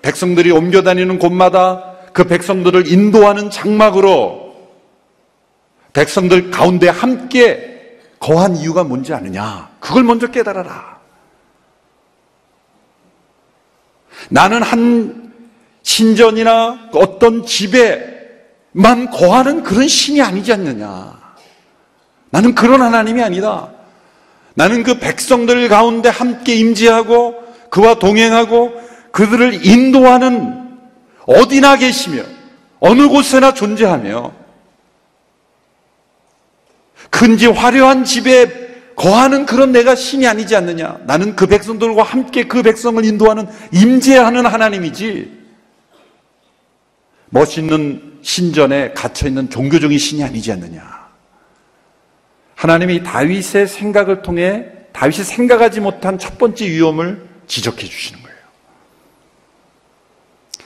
[0.03, 4.55] 백성들이 옮겨 다니는 곳마다 그 백성들을 인도하는 장막으로
[5.93, 9.71] 백성들 가운데 함께 거한 이유가 뭔지 아느냐?
[9.81, 10.99] 그걸 먼저 깨달아라.
[14.29, 15.33] 나는 한
[15.83, 18.16] 신전이나 어떤 집에
[18.77, 21.19] 만 거하는 그런 신이 아니지 않느냐.
[22.29, 23.71] 나는 그런 하나님이 아니다.
[24.55, 27.35] 나는 그 백성들 가운데 함께 임재하고
[27.71, 28.73] 그와 동행하고
[29.13, 30.69] 그들을 인도하는
[31.25, 32.23] 어디나 계시며
[32.79, 34.31] 어느 곳에나 존재하며
[37.09, 40.99] 큰지 화려한 집에 거하는 그런 내가 신이 아니지 않느냐.
[41.07, 45.46] 나는 그 백성들과 함께 그 백성을 인도하는 임재하는 하나님이지.
[47.37, 51.07] 멋있는 신전에 갇혀있는 종교적인 신이 아니지 않느냐.
[52.55, 58.37] 하나님이 다윗의 생각을 통해 다윗이 생각하지 못한 첫 번째 위험을 지적해 주시는 거예요.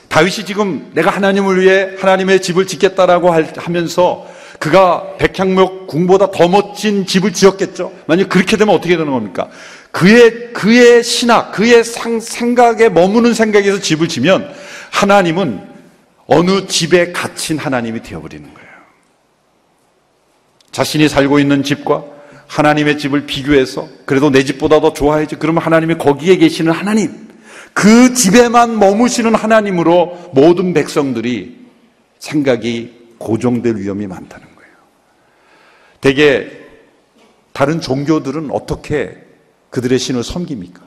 [0.09, 4.29] 다윗이 지금 내가 하나님을 위해 하나님의 집을 짓겠다라고 하면서
[4.61, 7.93] 그가 백향목 궁보다 더 멋진 집을 지었겠죠.
[8.07, 9.49] 만약 그렇게 되면 어떻게 되는 겁니까?
[9.91, 14.53] 그의 그의 신학, 그의 상, 생각에 머무는 생각에서 집을 지면
[14.91, 15.70] 하나님은
[16.33, 18.71] 어느 집에 갇힌 하나님이 되어버리는 거예요.
[20.71, 22.05] 자신이 살고 있는 집과
[22.47, 25.37] 하나님의 집을 비교해서 그래도 내 집보다 더 좋아야지.
[25.37, 27.29] 그러면 하나님이 거기에 계시는 하나님,
[27.75, 31.66] 그 집에만 머무시는 하나님으로 모든 백성들이
[32.21, 34.73] 생각이 고정될 위험이 많다는 거예요.
[36.01, 36.49] 대개
[37.53, 39.19] 다른 종교들은 어떻게
[39.71, 40.81] 그들의 신을 섬깁니까?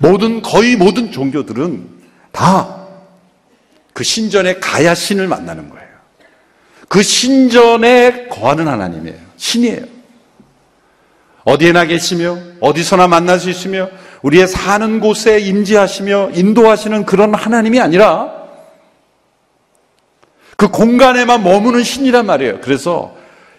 [0.00, 1.88] 모든, 거의 모든 종교들은
[2.32, 2.81] 다
[3.92, 5.88] 그 신전에 가야 신을 만나는 거예요.
[6.88, 9.18] 그 신전에 거하는 하나님이에요.
[9.36, 9.92] 신이에요.
[11.44, 13.88] 어디에나 계시며 어디서나 만날 수 있으며
[14.22, 18.42] 우리의 사는 곳에 임재하시며 인도하시는 그런 하나님이 아니라
[20.56, 22.60] 그 공간에만 머무는 신이란 말이에요.
[22.60, 23.16] 그래서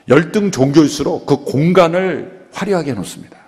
[0.08, 3.43] 열등 종교일수록 그 공간을 화려하게 해놓습니다.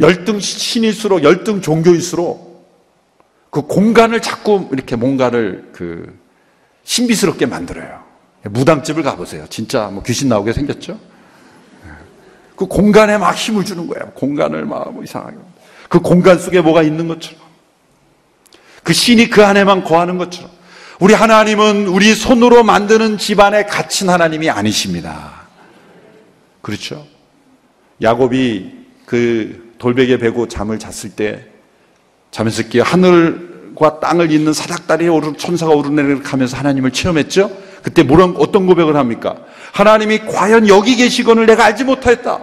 [0.00, 2.46] 열등 신일수록 열등 종교일수록
[3.50, 6.18] 그 공간을 자꾸 이렇게 뭔가를 그
[6.84, 8.04] 신비스럽게 만들어요.
[8.44, 9.46] 무당집을 가보세요.
[9.48, 11.00] 진짜 뭐 귀신 나오게 생겼죠?
[12.54, 14.12] 그 공간에 막 힘을 주는 거예요.
[14.12, 15.36] 공간을 막 뭐 이상하게.
[15.88, 17.40] 그 공간 속에 뭐가 있는 것처럼.
[18.82, 20.50] 그 신이 그 안에만 거하는 것처럼.
[21.00, 25.46] 우리 하나님은 우리 손으로 만드는 집안에 갇힌 하나님이 아니십니다.
[26.62, 27.06] 그렇죠?
[28.00, 28.72] 야곱이
[29.04, 31.46] 그 돌베개 베고 잠을 잤을 때
[32.30, 37.50] 잠에서 깨 하늘과 땅을 잇는 사닥다리에 오른 천사가 오르내리면서 하나님을 체험했죠?
[37.82, 39.36] 그때 뭐란 어떤 고백을 합니까?
[39.72, 42.40] 하나님이 과연 여기 계시건을 내가 알지 못하였다.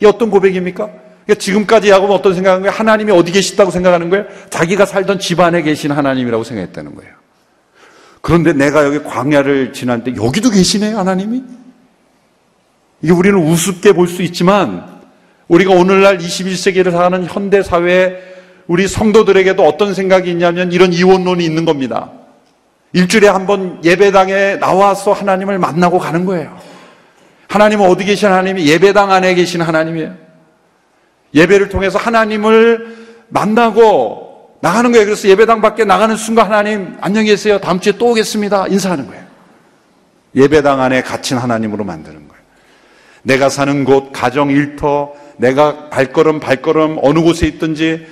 [0.00, 0.86] 이 어떤 고백입니까?
[1.24, 2.72] 그러니까 지금까지 야곱은 어떤 생각한 거예요?
[2.72, 4.26] 하나님이 어디 계시다고 생각하는 거예요?
[4.48, 7.12] 자기가 살던 집안에 계신 하나님이라고 생각했다는 거예요.
[8.20, 11.42] 그런데 내가 여기 광야를 지났는데 여기도 계시네요, 하나님이?
[13.02, 14.95] 이게 우리는 우습게 볼 수 있지만
[15.48, 18.16] 우리가 오늘날 21세기를 사는 현대 사회에
[18.66, 22.10] 우리 성도들에게도 어떤 생각이 있냐면 이런 이원론이 있는 겁니다.
[22.92, 26.56] 일주일에 한 번 예배당에 나와서 하나님을 만나고 가는 거예요.
[27.48, 30.14] 하나님은 어디 계신 하나님이 예배당 안에 계신 하나님이에요.
[31.34, 32.96] 예배를 통해서 하나님을
[33.28, 35.04] 만나고 나가는 거예요.
[35.04, 37.60] 그래서 예배당 밖에 나가는 순간 하나님 안녕히 계세요.
[37.60, 38.66] 다음 주에 또 오겠습니다.
[38.68, 39.22] 인사하는 거예요.
[40.34, 42.42] 예배당 안에 갇힌 하나님으로 만드는 거예요.
[43.22, 48.06] 내가 사는 곳, 가정 일터, 내가 발걸음 발걸음 어느 곳에 있든지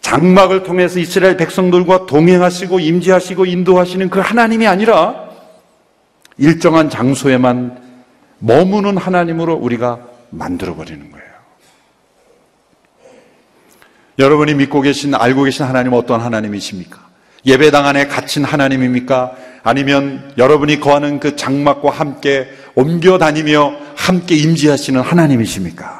[0.00, 5.30] 장막을 통해서 이스라엘 백성들과 동행하시고 임재하시고 인도하시는 그 하나님이 아니라
[6.38, 7.80] 일정한 장소에만
[8.38, 11.30] 머무는 하나님으로 우리가 만들어 버리는 거예요.
[14.18, 16.98] 여러분이 믿고 계신 알고 계신 하나님 어떤 하나님이십니까?
[17.46, 19.32] 예배당 안에 갇힌 하나님입니까?
[19.62, 25.99] 아니면 여러분이 거하는 그 장막과 함께 옮겨 다니며 함께 임재하시는 하나님이십니까?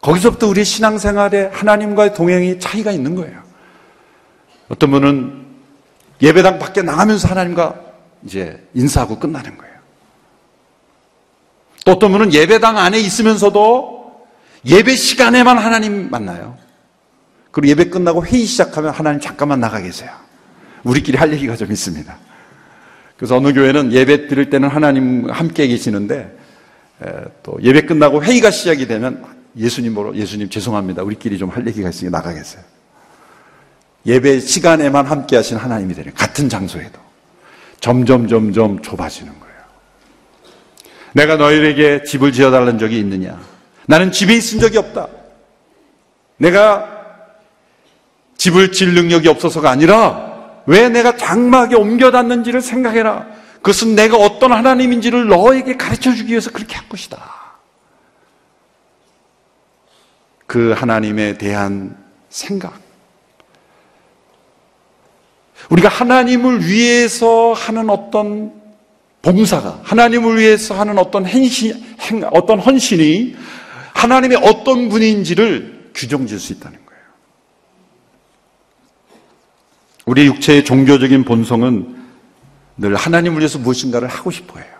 [0.00, 3.42] 거기서부터 우리 신앙생활에 하나님과의 동행이 차이가 있는 거예요.
[4.68, 5.46] 어떤 분은
[6.22, 7.74] 예배당 밖에 나가면서 하나님과
[8.24, 9.74] 이제 인사하고 끝나는 거예요.
[11.84, 14.26] 또 어떤 분은 예배당 안에 있으면서도
[14.64, 16.56] 예배 시간에만 하나님 만나요.
[17.50, 20.10] 그리고 예배 끝나고 회의 시작하면 하나님 잠깐만 나가 계세요.
[20.84, 22.16] 우리끼리 할 얘기가 좀 있습니다.
[23.16, 26.36] 그래서 어느 교회는 예배 드릴 때는 하나님 함께 계시는데
[27.42, 31.02] 또 예배 끝나고 회의가 시작이 되면 예수님 보러 예수님 죄송합니다.
[31.02, 32.62] 우리끼리 좀 할 얘기가 있으니 나가겠어요.
[34.04, 36.98] 예배 시간에만 함께 하신 하나님이 되는 같은 장소에도
[37.80, 39.56] 점점 점점 좁아지는 거예요.
[41.14, 43.40] 내가 너희에게 집을 지어 달라는 적이 있느냐?
[43.86, 45.08] 나는 집에 있은 적이 없다.
[46.36, 46.94] 내가
[48.36, 50.34] 집을 질 능력이 없어서가 아니라
[50.66, 53.26] 왜 내가 장막에 옮겨 놨는지를 생각해라.
[53.56, 57.18] 그것은 내가 어떤 하나님인지를 너에게 가르쳐 주기 위해서 그렇게 한 것이다.
[60.46, 61.96] 그 하나님에 대한
[62.28, 62.80] 생각.
[65.70, 68.52] 우리가 하나님을 위해서 하는 어떤
[69.22, 73.34] 봉사가, 하나님을 위해서 하는 어떤 행신, 행, 어떤 헌신이
[73.94, 77.02] 하나님의 어떤 분인지를 규정 질수 있다는 거예요.
[80.04, 81.96] 우리 육체의 종교적인 본성은
[82.76, 84.70] 늘 하나님을 위해서 무엇인가를 하고 싶어 해요.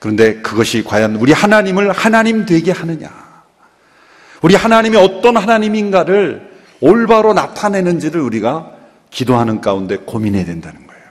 [0.00, 3.29] 그런데 그것이 과연 우리 하나님을 하나님 되게 하느냐?
[4.42, 6.50] 우리 하나님이 어떤 하나님인가를
[6.80, 8.72] 올바로 나타내는지를 우리가
[9.10, 11.02] 기도하는 가운데 고민해야 된다는 거예요.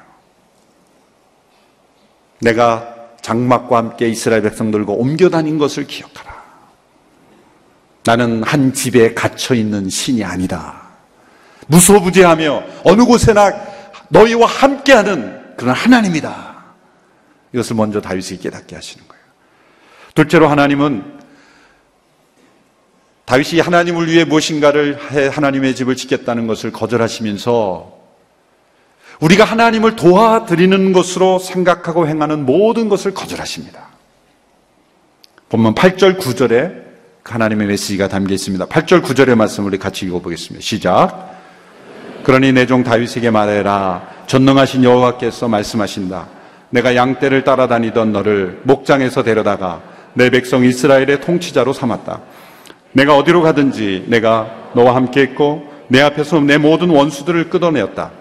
[2.39, 6.39] 내가 장막과 함께 이스라엘 백성들과 옮겨 다닌 것을 기억하라.
[8.05, 10.81] 나는 한 집에 갇혀 있는 신이 아니다.
[11.67, 13.53] 무소부재하며 어느 곳에나
[14.07, 16.63] 너희와 함께하는 그런 하나님이다.
[17.53, 19.23] 이것을 먼저 다윗이 깨닫게 하시는 거예요.
[20.15, 21.18] 둘째로 하나님은
[23.29, 27.99] 다윗이 하나님을 위해 무엇인가를 해 하나님의 집을 짓겠다는 것을 거절하시면서
[29.19, 33.89] 우리가 하나님을 도와드리는 것으로 생각하고 행하는 모든 것을 거절하십니다.
[35.49, 36.89] 본문 8절 9절에
[37.23, 38.65] 하나님의 메시지가 담겨 있습니다.
[38.65, 40.63] 8절 9절의 말씀 우리 같이 읽어보겠습니다.
[40.63, 41.29] 시작.
[42.23, 44.09] 그러니 내 종 다윗에게 말해라.
[44.25, 46.27] 전능하신 여호와께서 말씀하신다.
[46.71, 49.83] 내가 양떼를 따라다니던 너를 목장에서 데려다가
[50.15, 52.21] 내 백성 이스라엘의 통치자로 삼았다.
[52.93, 58.11] 내가 어디로 가든지 내가 너와 함께 했고 내 앞에서 내 모든 원수들을 끊어내었다.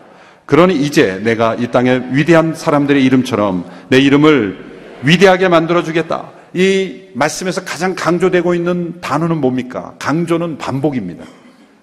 [0.46, 4.66] 그러니 이제 내가 이 땅의 위대한 사람들의 이름처럼 내 이름을
[5.02, 6.30] 위대하게 만들어 주겠다.
[6.54, 9.94] 이 말씀에서 가장 강조되고 있는 단어는 뭡니까?
[9.98, 11.24] 강조는 반복입니다.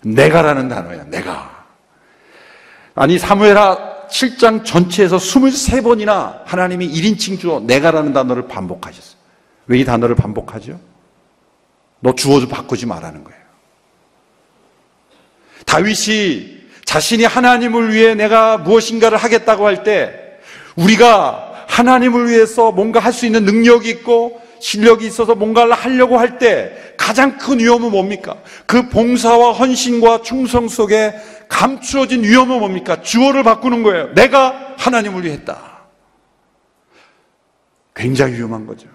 [0.04, 1.65] 내가라는 단어야, 내가.
[2.95, 9.15] 아니, 사무엘하 7장 전체에서 23번이나 하나님이 1인칭 주어 내가라는 단어를 반복하셨어요.
[9.67, 10.80] 왜 이 단어를 반복하죠?
[12.06, 13.39] 너 주어도 바꾸지 말라는 거예요.
[15.65, 20.13] 다윗이 자신이 하나님을 위해 내가 무엇인가를 하겠다고 할 때
[20.76, 26.94] 우리가 하나님을 위해서 뭔가 할 수 있는 능력이 있고 실력이 있어서 뭔가를 하려고 할 때
[26.96, 28.38] 가장 큰 위험은 뭡니까?
[28.68, 31.12] 그 봉사와 헌신과 충성 속에
[31.50, 33.02] 감추어진 위험은 뭡니까?
[33.02, 34.13] 주어를 바꾸는 거예요.
[34.13, 35.88] 내가 하나님을 위해 했다.
[37.96, 38.88] 굉장히 위험한 거죠.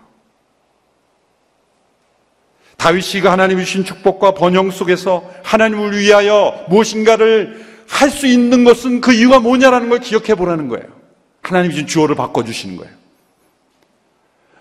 [2.80, 9.12] 다윗이 그 하나님이 주신 축복과 번영 속에서 하나님을 위하여 무엇인가를 할 수 있는 것은 그
[9.12, 10.86] 이유가 뭐냐라는 걸 기억해 보라는 거예요.
[11.42, 12.92] 하나님이 주신 주어를 바꿔주시는 거예요.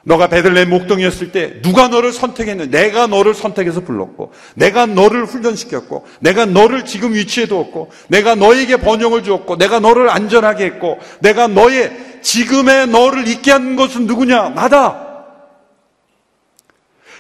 [0.03, 6.45] 너가 베들레헴 목동이었을 때 누가 너를 선택했는데 내가 너를 선택해서 불렀고 내가 너를 훈련시켰고 내가
[6.45, 12.87] 너를 지금 위치에 두었고 내가 너에게 번영을 주었고 내가 너를 안전하게 했고 내가 너의 지금의
[12.87, 14.49] 너를 있게 한 것은 누구냐?
[14.49, 15.08] 나다.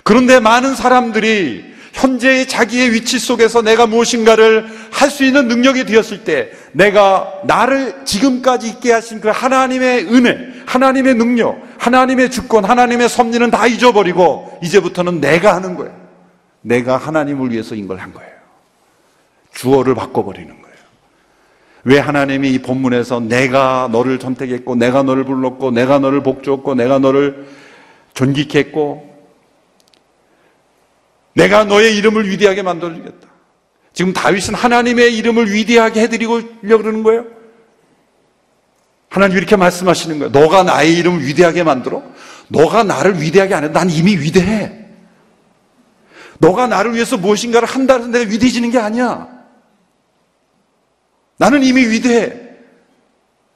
[0.03, 6.51] 그런데 많은 사람들이 현재의 자기의 위치 속에서 내가 무엇인가를 할 수 있는 능력이 되었을 때
[6.71, 13.65] 내가 나를 지금까지 있게 하신 그 하나님의 은혜, 하나님의 능력, 하나님의 주권, 하나님의 섭리는 다
[13.65, 15.93] 잊어버리고 이제부터는 내가 하는 거예요.
[16.61, 18.29] 내가 하나님을 위해서 인 걸 한 거예요.
[19.53, 20.77] 주어를 바꿔버리는 거예요.
[21.85, 27.47] 왜 하나님이 이 본문에서 내가 너를 선택했고, 내가 너를 불렀고, 내가 너를 복주었고, 내가 너를
[28.13, 29.08] 존귀케 했고,
[31.39, 33.27] 내가 너의 이름을 위대하게 만들어주겠다.
[33.93, 37.25] 지금 다윗은 하나님의 이름을 위대하게 해드리고 그러는 거예요.
[39.09, 40.31] 하나님 이렇게 말씀하시는 거예요.
[40.31, 42.03] 너가 나의 이름을 위대하게 만들어?
[42.49, 43.69] 너가 나를 위대하게 안 해.
[43.69, 44.85] 난 이미 위대해.
[46.39, 49.27] 너가 나를 위해서 무엇인가를 한다고 해서 내가 위대해지는 게 아니야.
[51.37, 52.33] 나는 이미 위대해.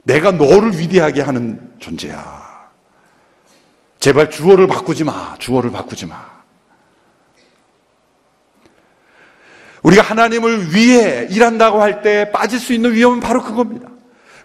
[0.04, 2.70] 내가 너를 위대하게 하는 존재야.
[4.00, 5.36] 제발 주어를 바꾸지 마.
[5.38, 6.33] 주어를 바꾸지 마.
[9.84, 13.90] 우리가 하나님을 위해 일한다고 할 때 빠질 수 있는 위험은 바로 그겁니다.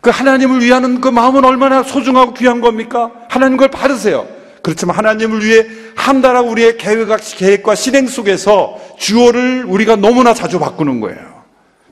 [0.01, 3.11] 그 하나님을 위하는 그 마음은 얼마나 소중하고 귀한 겁니까?
[3.29, 4.27] 하나님 걸 바르세요.
[4.63, 11.43] 그렇지만 하나님을 위해 한다라고 우리의 계획과 실행 속에서 주어를 우리가 너무나 자주 바꾸는 거예요.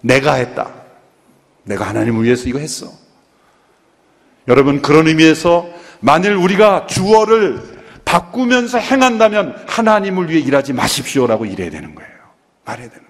[0.02, 0.70] 내가 했다.
[1.64, 2.86] 내가 하나님을 위해서 이거 했어.
[4.46, 5.68] 여러분, 그런 의미에서
[6.00, 7.60] 만일 우리가 주어를
[8.04, 12.10] 바꾸면서 행한다면 하나님을 위해 일하지 마십시오라고 일해야 되는 거예요.
[12.64, 13.05] 말해야 되는 거예요.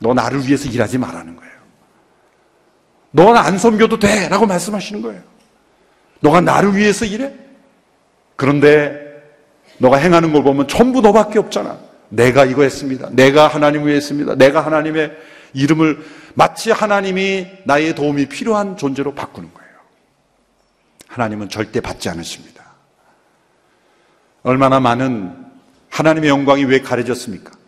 [0.00, 1.52] 너 나를 위해서 일하지 말라는 거예요.
[3.12, 4.28] 너는 안 섬겨도 돼!
[4.28, 5.22] 라고 말씀하시는 거예요.
[6.20, 7.32] 너가 나를 위해서 일해?
[8.36, 8.98] 그런데
[9.78, 11.78] 너가 행하는 걸 보면 전부 너밖에 없잖아.
[12.08, 13.08] 내가 이거 했습니다.
[13.12, 14.34] 내가 하나님을 위해 했습니다.
[14.34, 15.16] 내가 하나님의
[15.52, 19.70] 이름을 마치 하나님이 나의 도움이 필요한 존재로 바꾸는 거예요.
[21.08, 22.64] 하나님은 절대 받지 않으십니다.
[24.42, 25.36] 얼마나 많은
[25.90, 27.59] 하나님의 영광이 왜 가려졌습니까?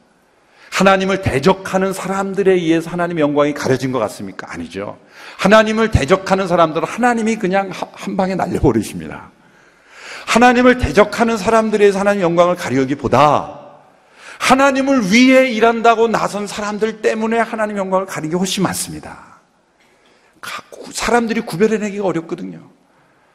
[0.72, 4.50] 하나님을 대적하는 사람들에 의해서 하나님의 영광이 가려진 것 같습니까?
[4.50, 4.98] 아니죠.
[5.36, 9.30] 하나님을 대적하는 사람들은 하나님이 그냥 한 방에 날려버리십니다.
[10.26, 13.60] 하나님을 대적하는 사람들에 의해서 하나님의 영광을 가려기보다
[14.38, 19.40] 하나님을 위해 일한다고 나선 사람들 때문에 하나님의 영광을 가리는 게 훨씬 많습니다.
[20.90, 22.70] 사람들이 구별해내기가 어렵거든요.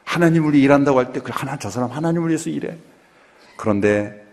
[0.04, 2.76] 하나님을 일한다고 할 때, 그 하나, 저 사람 하나님을 위해서 일해.
[3.56, 4.27] 그런데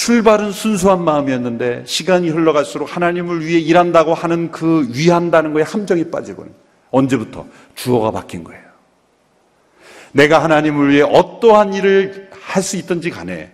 [0.00, 6.46] 출발은 순수한 마음이었는데 시간이 흘러갈수록 하나님을 위해 일한다고 하는 그 위한다는 거에 함정이 빠지고
[6.90, 8.62] 언제부터 주어가 바뀐 거예요.
[10.12, 13.52] 내가 하나님을 위해 어떠한 일을 할 수 있든지 간에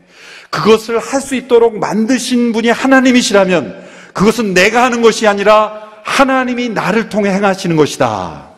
[0.48, 3.84] 그것을 할 수 있도록 만드신 분이 하나님이시라면
[4.14, 8.50] 그것은 내가 하는 것이 아니라 하나님이 나를 통해 행하시는 것이다.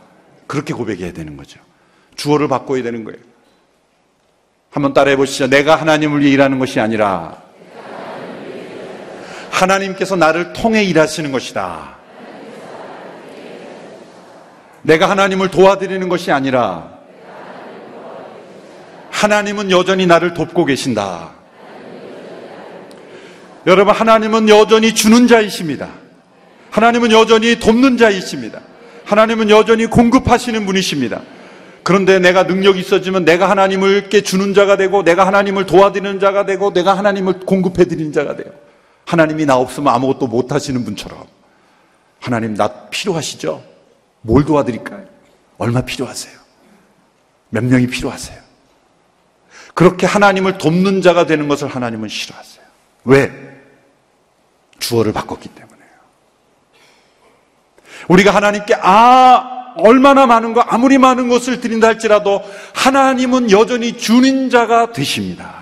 [0.47, 1.59] 그렇게 고백해야 되는 거죠.
[2.17, 3.19] 주어를 바꿔야 되는 거예요.
[4.69, 5.47] 한번 따라해 보시죠.
[5.47, 7.48] 내가 하나님을 위해 일하는 것이 아니라
[9.51, 11.97] 하나님께서 나를 통해 일하시는 것이다.
[14.83, 16.99] 내가 하나님을 도와드리는 것이 아니라
[19.11, 21.31] 하나님은 여전히 나를 돕고 계신다.
[23.67, 25.89] 여러분, 하나님은 여전히 주는 자이십니다.
[26.71, 28.61] 하나님은 여전히 돕는 자이십니다.
[29.05, 31.21] 하나님은 여전히 공급하시는 분이십니다.
[31.83, 36.97] 그런데 내가 능력이 있어지면 내가 하나님을께 주는 자가 되고 내가 하나님을 도와드리는 자가 되고 내가
[36.97, 38.53] 하나님을 공급해 드리는 자가 돼요.
[39.09, 41.25] 하나님이 나 없으면 아무것도 못 하시는 분처럼
[42.21, 43.65] 하나님 나 필요하시죠?
[44.21, 45.07] 뭘 도와드릴까요?
[45.57, 46.39] 얼마 필요하세요?
[47.49, 48.39] 몇 명이 필요하세요?
[49.73, 52.63] 그렇게 하나님을 돕는 자가 되는 것을 하나님은 싫어하세요.
[53.05, 53.33] 왜?
[54.79, 55.89] 주어를 바꿨기 때문에요.
[58.09, 62.43] 우리가 하나님께 아 얼마나 많은 거 아무리 많은 것을 드린다 할지라도
[62.75, 65.58] 하나님은 여전히 주는 자가 되십니다.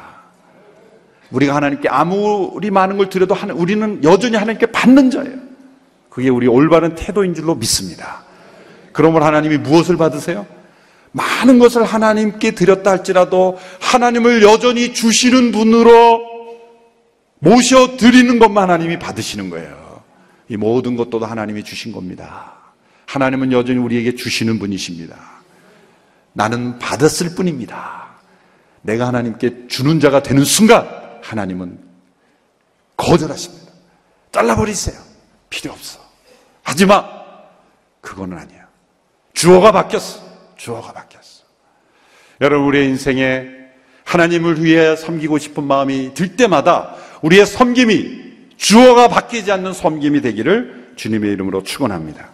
[1.31, 5.37] 우리가 하나님께 아무리 많은 걸 드려도 우리는 여전히 하나님께 받는 자예요.
[6.09, 8.24] 그게 우리 올바른 태도인 줄로 믿습니다.
[8.93, 10.47] 그러면 하나님이 무엇을 받으세요?
[11.12, 16.22] 많은 것을 하나님께 드렸다 할지라도 하나님을 여전히 주시는 분으로
[17.39, 20.03] 모셔 드리는 것만 하나님이 받으시는 거예요.
[20.49, 22.55] 이 모든 것도 하나님이 주신 겁니다.
[23.07, 25.16] 하나님은 여전히 우리에게 주시는 분이십니다.
[26.33, 28.07] 나는 받았을 뿐입니다.
[28.83, 30.87] 내가 하나님께 주는 자가 되는 순간
[31.27, 31.79] 하나님은
[32.97, 33.72] 거절하십니다.
[34.33, 35.01] 잘라버리세요.
[35.51, 36.01] 필요 없어.
[36.62, 37.05] 하지 마.
[38.01, 38.66] 그거는 아니야.
[39.33, 40.20] 주어가 바뀌었어.
[40.57, 41.45] 주어가 바뀌었어.
[42.41, 43.49] 여러분, 우리의 인생에
[44.05, 51.33] 하나님을 위해 섬기고 싶은 마음이 들 때마다 우리의 섬김이 주어가 바뀌지 않는 섬김이 되기를 주님의
[51.33, 52.29] 이름으로 축원합니다.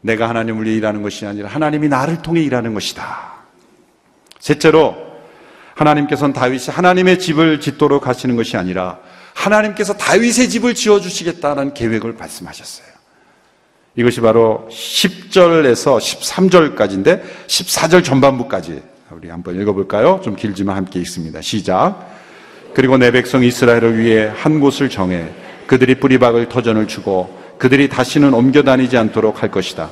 [0.00, 3.34] 내가 하나님을 위해 일하는 것이 아니라 하나님이 나를 통해 일하는 것이다.
[4.40, 5.09] 셋째로
[5.80, 8.98] 하나님께서는 다윗이 하나님의 집을 짓도록 하시는 것이 아니라
[9.34, 12.86] 하나님께서 다윗의 집을 지어 주시겠다는 계획을 말씀하셨어요.
[13.96, 20.20] 이것이 바로 10절에서 13절까지인데 14절 전반부까지 우리 한번 읽어볼까요?
[20.22, 21.40] 좀 길지만 함께 읽습니다.
[21.40, 22.08] 시작.
[22.74, 25.28] 그리고 내 백성 이스라엘을 위해 한 곳을 정해
[25.66, 29.90] 그들이 뿌리박을 터전을 주고 그들이 다시는 옮겨 다니지 않도록 할 것이다.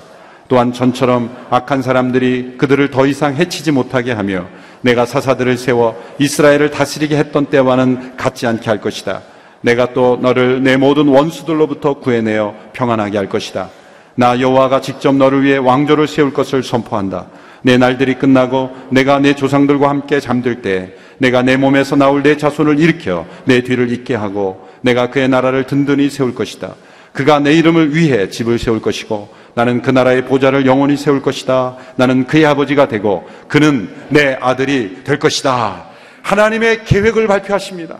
[0.49, 4.47] 또한 전처럼 악한 사람들이 그들을 더 이상 해치지 못하게 하며
[4.83, 9.23] 내가 사사들을 세워 이스라엘을 다스리게 했던 때와는 같지 않게 할 것이다.
[9.61, 13.71] 내가 또 너를 내 모든 원수들로부터 구해내어 평안하게 할 것이다.
[14.15, 17.27] 나 여호와가 직접 너를 위해 왕조를 세울 것을 선포한다.
[17.63, 22.79] 내 날들이 끝나고 내가 내 조상들과 함께 잠들 때 내가 내 몸에서 나올 내 자손을
[22.79, 26.75] 일으켜 내 뒤를 잇게 하고 내가 그의 나라를 든든히 세울 것이다.
[27.13, 29.29] 그가 내 이름을 위해 집을 세울 것이고
[29.59, 31.79] 나는 그 나라의 보좌를 영원히 세울 것이다.
[31.97, 35.87] 나는 그의 아버지가 되고 그는 내 아들이 될 것이다.
[36.23, 37.99] 하나님의 계획을 발표하십니다.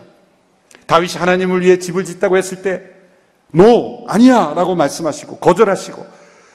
[0.85, 2.81] 다윗이 하나님을 위해 집을 짓다고 했을 때,
[3.51, 4.53] 노, 아니야!
[4.55, 6.07] 라고 말씀하시고, 거절하시고,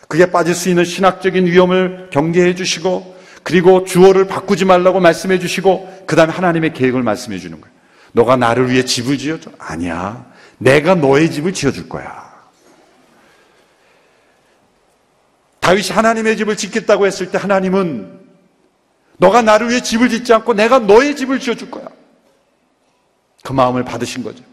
[0.09, 6.17] 그게 빠질 수 있는 신학적인 위험을 경계해 주시고, 그리고 주어를 바꾸지 말라고 말씀해 주시고, 그
[6.17, 7.75] 다음에 하나님의 계획을 말씀해 주는 거예요.
[8.13, 9.51] 너가 나를 위해 집을 지어줘?
[9.59, 10.25] 아니야.
[10.57, 12.24] 내가 너의 집을 지어줄 거야.
[15.65, 18.21] 다윗이 하나님의 집을 짓겠다고 했을 때 하나님은
[19.17, 21.87] 너가 나를 위해 집을 짓지 않고 내가 너의 집을 지어줄 거야.
[23.43, 24.45] 그 마음을 받으신 거죠.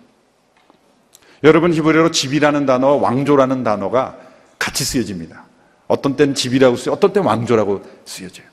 [1.44, 4.16] 여러분 히브리어로 집이라는 단어와 왕조라는 단어가
[4.58, 5.44] 같이 쓰여집니다.
[5.88, 8.48] 어떤 때는 집이라고 쓰여, 어떤 때는 왕조라고 쓰여져요.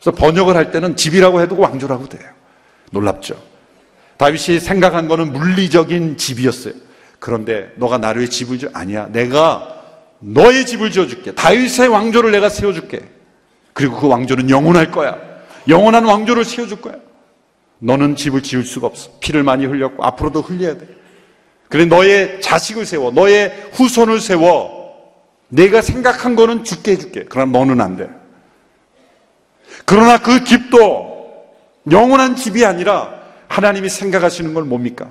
[0.00, 2.28] 그래서 번역을 할 때는 집이라고 해도 왕조라고 돼요.
[2.90, 3.40] 놀랍죠.
[4.16, 6.74] 다윗이 생각한 거는 물리적인 집이었어요.
[7.20, 9.06] 그런데 너가 나를 위해 집을 지 아니야.
[9.12, 9.81] 내가
[10.22, 11.32] 너의 집을 지어줄게.
[11.32, 13.00] 다윗의 왕조를 내가 세워줄게.
[13.72, 15.18] 그리고 그 왕조는 영원할 거야.
[15.68, 16.94] 영원한 왕조를 세워줄 거야.
[17.80, 19.10] 너는 집을 지을 수가 없어.
[19.20, 20.86] 피를 많이 흘렸고 앞으로도 흘려야 돼.
[21.68, 23.10] 그래 너의 자식을 세워.
[23.10, 24.82] 너의 후손을 세워.
[25.48, 27.24] 내가 생각한 거는 죽게 해줄게.
[27.28, 28.08] 그러나 너는 안 돼.
[29.84, 31.44] 그러나 그 집도
[31.90, 35.10] 영원한 집이 아니라 하나님이 생각하시는 건 뭡니까?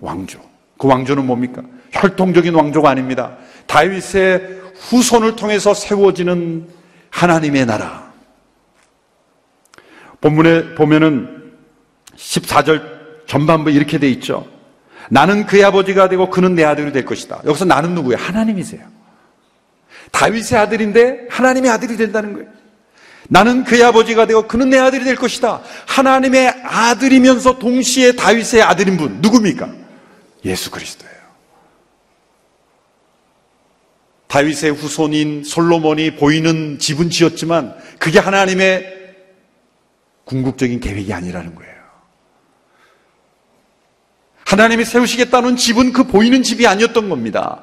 [0.00, 0.40] 왕조.
[0.76, 1.62] 그 왕조는 뭡니까?
[1.92, 3.36] 혈통적인 왕조가 아닙니다.
[3.66, 6.68] 다윗의 후손을 통해서 세워지는
[7.10, 8.12] 하나님의 나라.
[10.20, 11.52] 본문에 보면은
[12.16, 14.46] 14절 전반부 이렇게 돼 있죠.
[15.10, 17.42] 나는 그의 아버지가 되고 그는 내 아들이 될 것이다.
[17.44, 18.18] 여기서 나는 누구예요?
[18.18, 18.82] 하나님이세요.
[20.10, 22.48] 다윗의 아들인데 하나님의 아들이 된다는 거예요.
[23.28, 25.62] 나는 그의 아버지가 되고 그는 내 아들이 될 것이다.
[25.86, 29.70] 하나님의 아들이면서 동시에 다윗의 아들인 분 누굽니까?
[30.44, 31.13] 예수 그리스도예요.
[34.34, 39.14] 다윗의 후손인 솔로몬이 보이는 집은 지었지만 그게 하나님의
[40.24, 41.72] 궁극적인 계획이 아니라는 거예요.
[44.44, 47.62] 하나님이 세우시겠다는 집은 그 보이는 집이 아니었던 겁니다.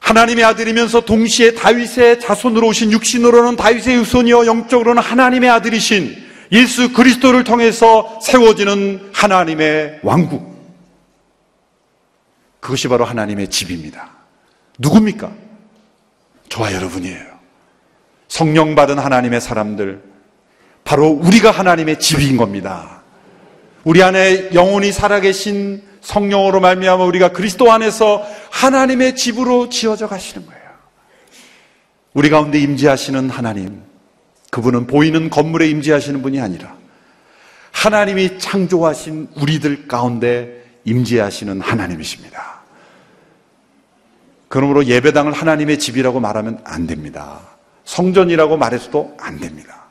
[0.00, 8.18] 하나님의 아들이면서 동시에 다윗의 자손으로 오신 육신으로는 다윗의 후손이요 영적으로는 하나님의 아들이신 예수 그리스도를 통해서
[8.22, 10.56] 세워지는 하나님의 왕국.
[12.60, 14.15] 그것이 바로 하나님의 집입니다.
[14.78, 15.32] 누굽니까?
[16.48, 17.24] 저와 여러분이에요.
[18.28, 20.02] 성령 받은 하나님의 사람들,
[20.84, 23.02] 바로 우리가 하나님의 집인 겁니다.
[23.84, 30.62] 우리 안에 영혼이 살아계신 성령으로 말미암아 우리가 그리스도 안에서 하나님의 집으로 지어져 가시는 거예요.
[32.14, 33.82] 우리 가운데 임재하시는 하나님,
[34.50, 36.76] 그분은 보이는 건물에 임재하시는 분이 아니라
[37.72, 42.55] 하나님이 창조하신 우리들 가운데 임재하시는 하나님이십니다.
[44.48, 47.40] 그러므로 예배당을 하나님의 집이라고 말하면 안 됩니다.
[47.84, 49.86] 성전이라고 말해서도 안 됩니다.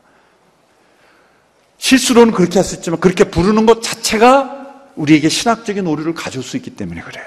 [1.78, 7.26] 실수로는 그렇게 했었지만 그렇게 부르는 것 자체가 우리에게 신학적인 오류를 가져올 수 있기 때문에 그래요.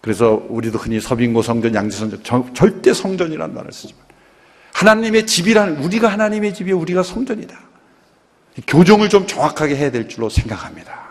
[0.00, 4.02] 그래서 우리도 흔히 서빙고 성전, 양지성전, 절대 성전이라는 말을 쓰지만
[4.72, 6.78] 하나님의 집이라는 우리가 하나님의 집이에요.
[6.78, 7.58] 우리가 성전이다.
[8.66, 11.08] 교정을 좀 정확하게 해야 될 줄로 생각합니다.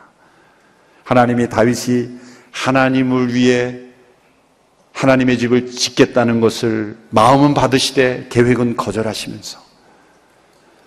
[1.03, 2.22] 하나님의 다윗이
[2.53, 3.79] 하나님을 위해
[4.93, 9.59] 하나님의 집을 짓겠다는 것을 마음은 받으시되 계획은 거절하시면서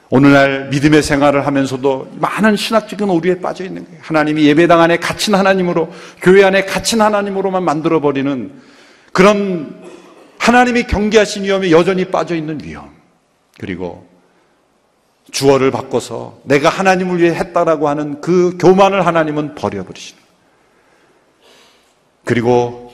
[0.09, 3.99] 오늘날 믿음의 생활을 하면서도 많은 신학적인 오류에 빠져 있는 거예요.
[4.03, 5.93] 하나님이 예배당 안에 갇힌 하나님으로,
[6.23, 8.53] 교회 안에 갇힌 하나님으로만 만들어 버리는
[9.13, 9.83] 그런
[10.39, 12.95] 하나님이 경계하신 위험에 여전히 빠져 있는 위험.
[13.59, 14.07] 그리고
[15.33, 20.26] 주어를 바꿔서 내가 하나님을 위해 했다라고 하는 그 교만을 하나님은 버려 버리시는.
[22.27, 22.93] 그리고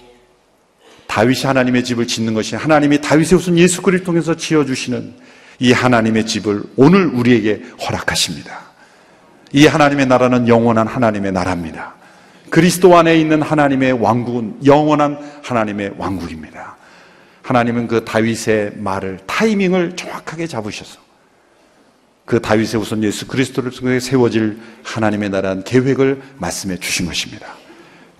[1.06, 5.14] 다윗이 하나님의 집을 짓는 것이 하나님이 다윗의 우선 예수 그리스도 통해서 지어 주시는
[5.58, 8.60] 이 하나님의 집을 오늘 우리에게 허락하십니다.
[9.52, 11.94] 이 하나님의 나라는 영원한 하나님의 나라입니다.
[12.50, 16.76] 그리스도 안에 있는 하나님의 왕국은 영원한 하나님의 왕국입니다.
[17.40, 21.00] 하나님은 그 다윗의 말을 타이밍을 정확하게 잡으셔서
[22.26, 27.61] 그 다윗의 우선 예수 그리스도를 통해 세워질 하나님의 나라는 계획을 말씀해 주신 것입니다.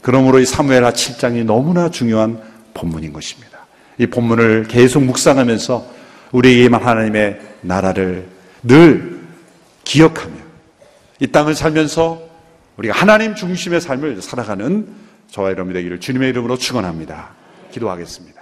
[0.03, 2.43] 그러므로 이 사무엘하 7장이 너무나 중요한
[2.75, 3.67] 본문인 것입니다.
[3.99, 5.87] 이 본문을 계속 묵상하면서
[6.33, 8.27] 우리에게만 하나님의 나라를
[8.63, 9.21] 늘
[9.85, 10.35] 기억하며
[11.21, 12.21] 이 땅을 살면서
[12.77, 14.89] 우리가 하나님 중심의 삶을 살아가는
[15.31, 17.31] 저와 여러분이 되기를 주님의 이름으로 축원합니다.
[17.71, 18.42] 기도하겠습니다.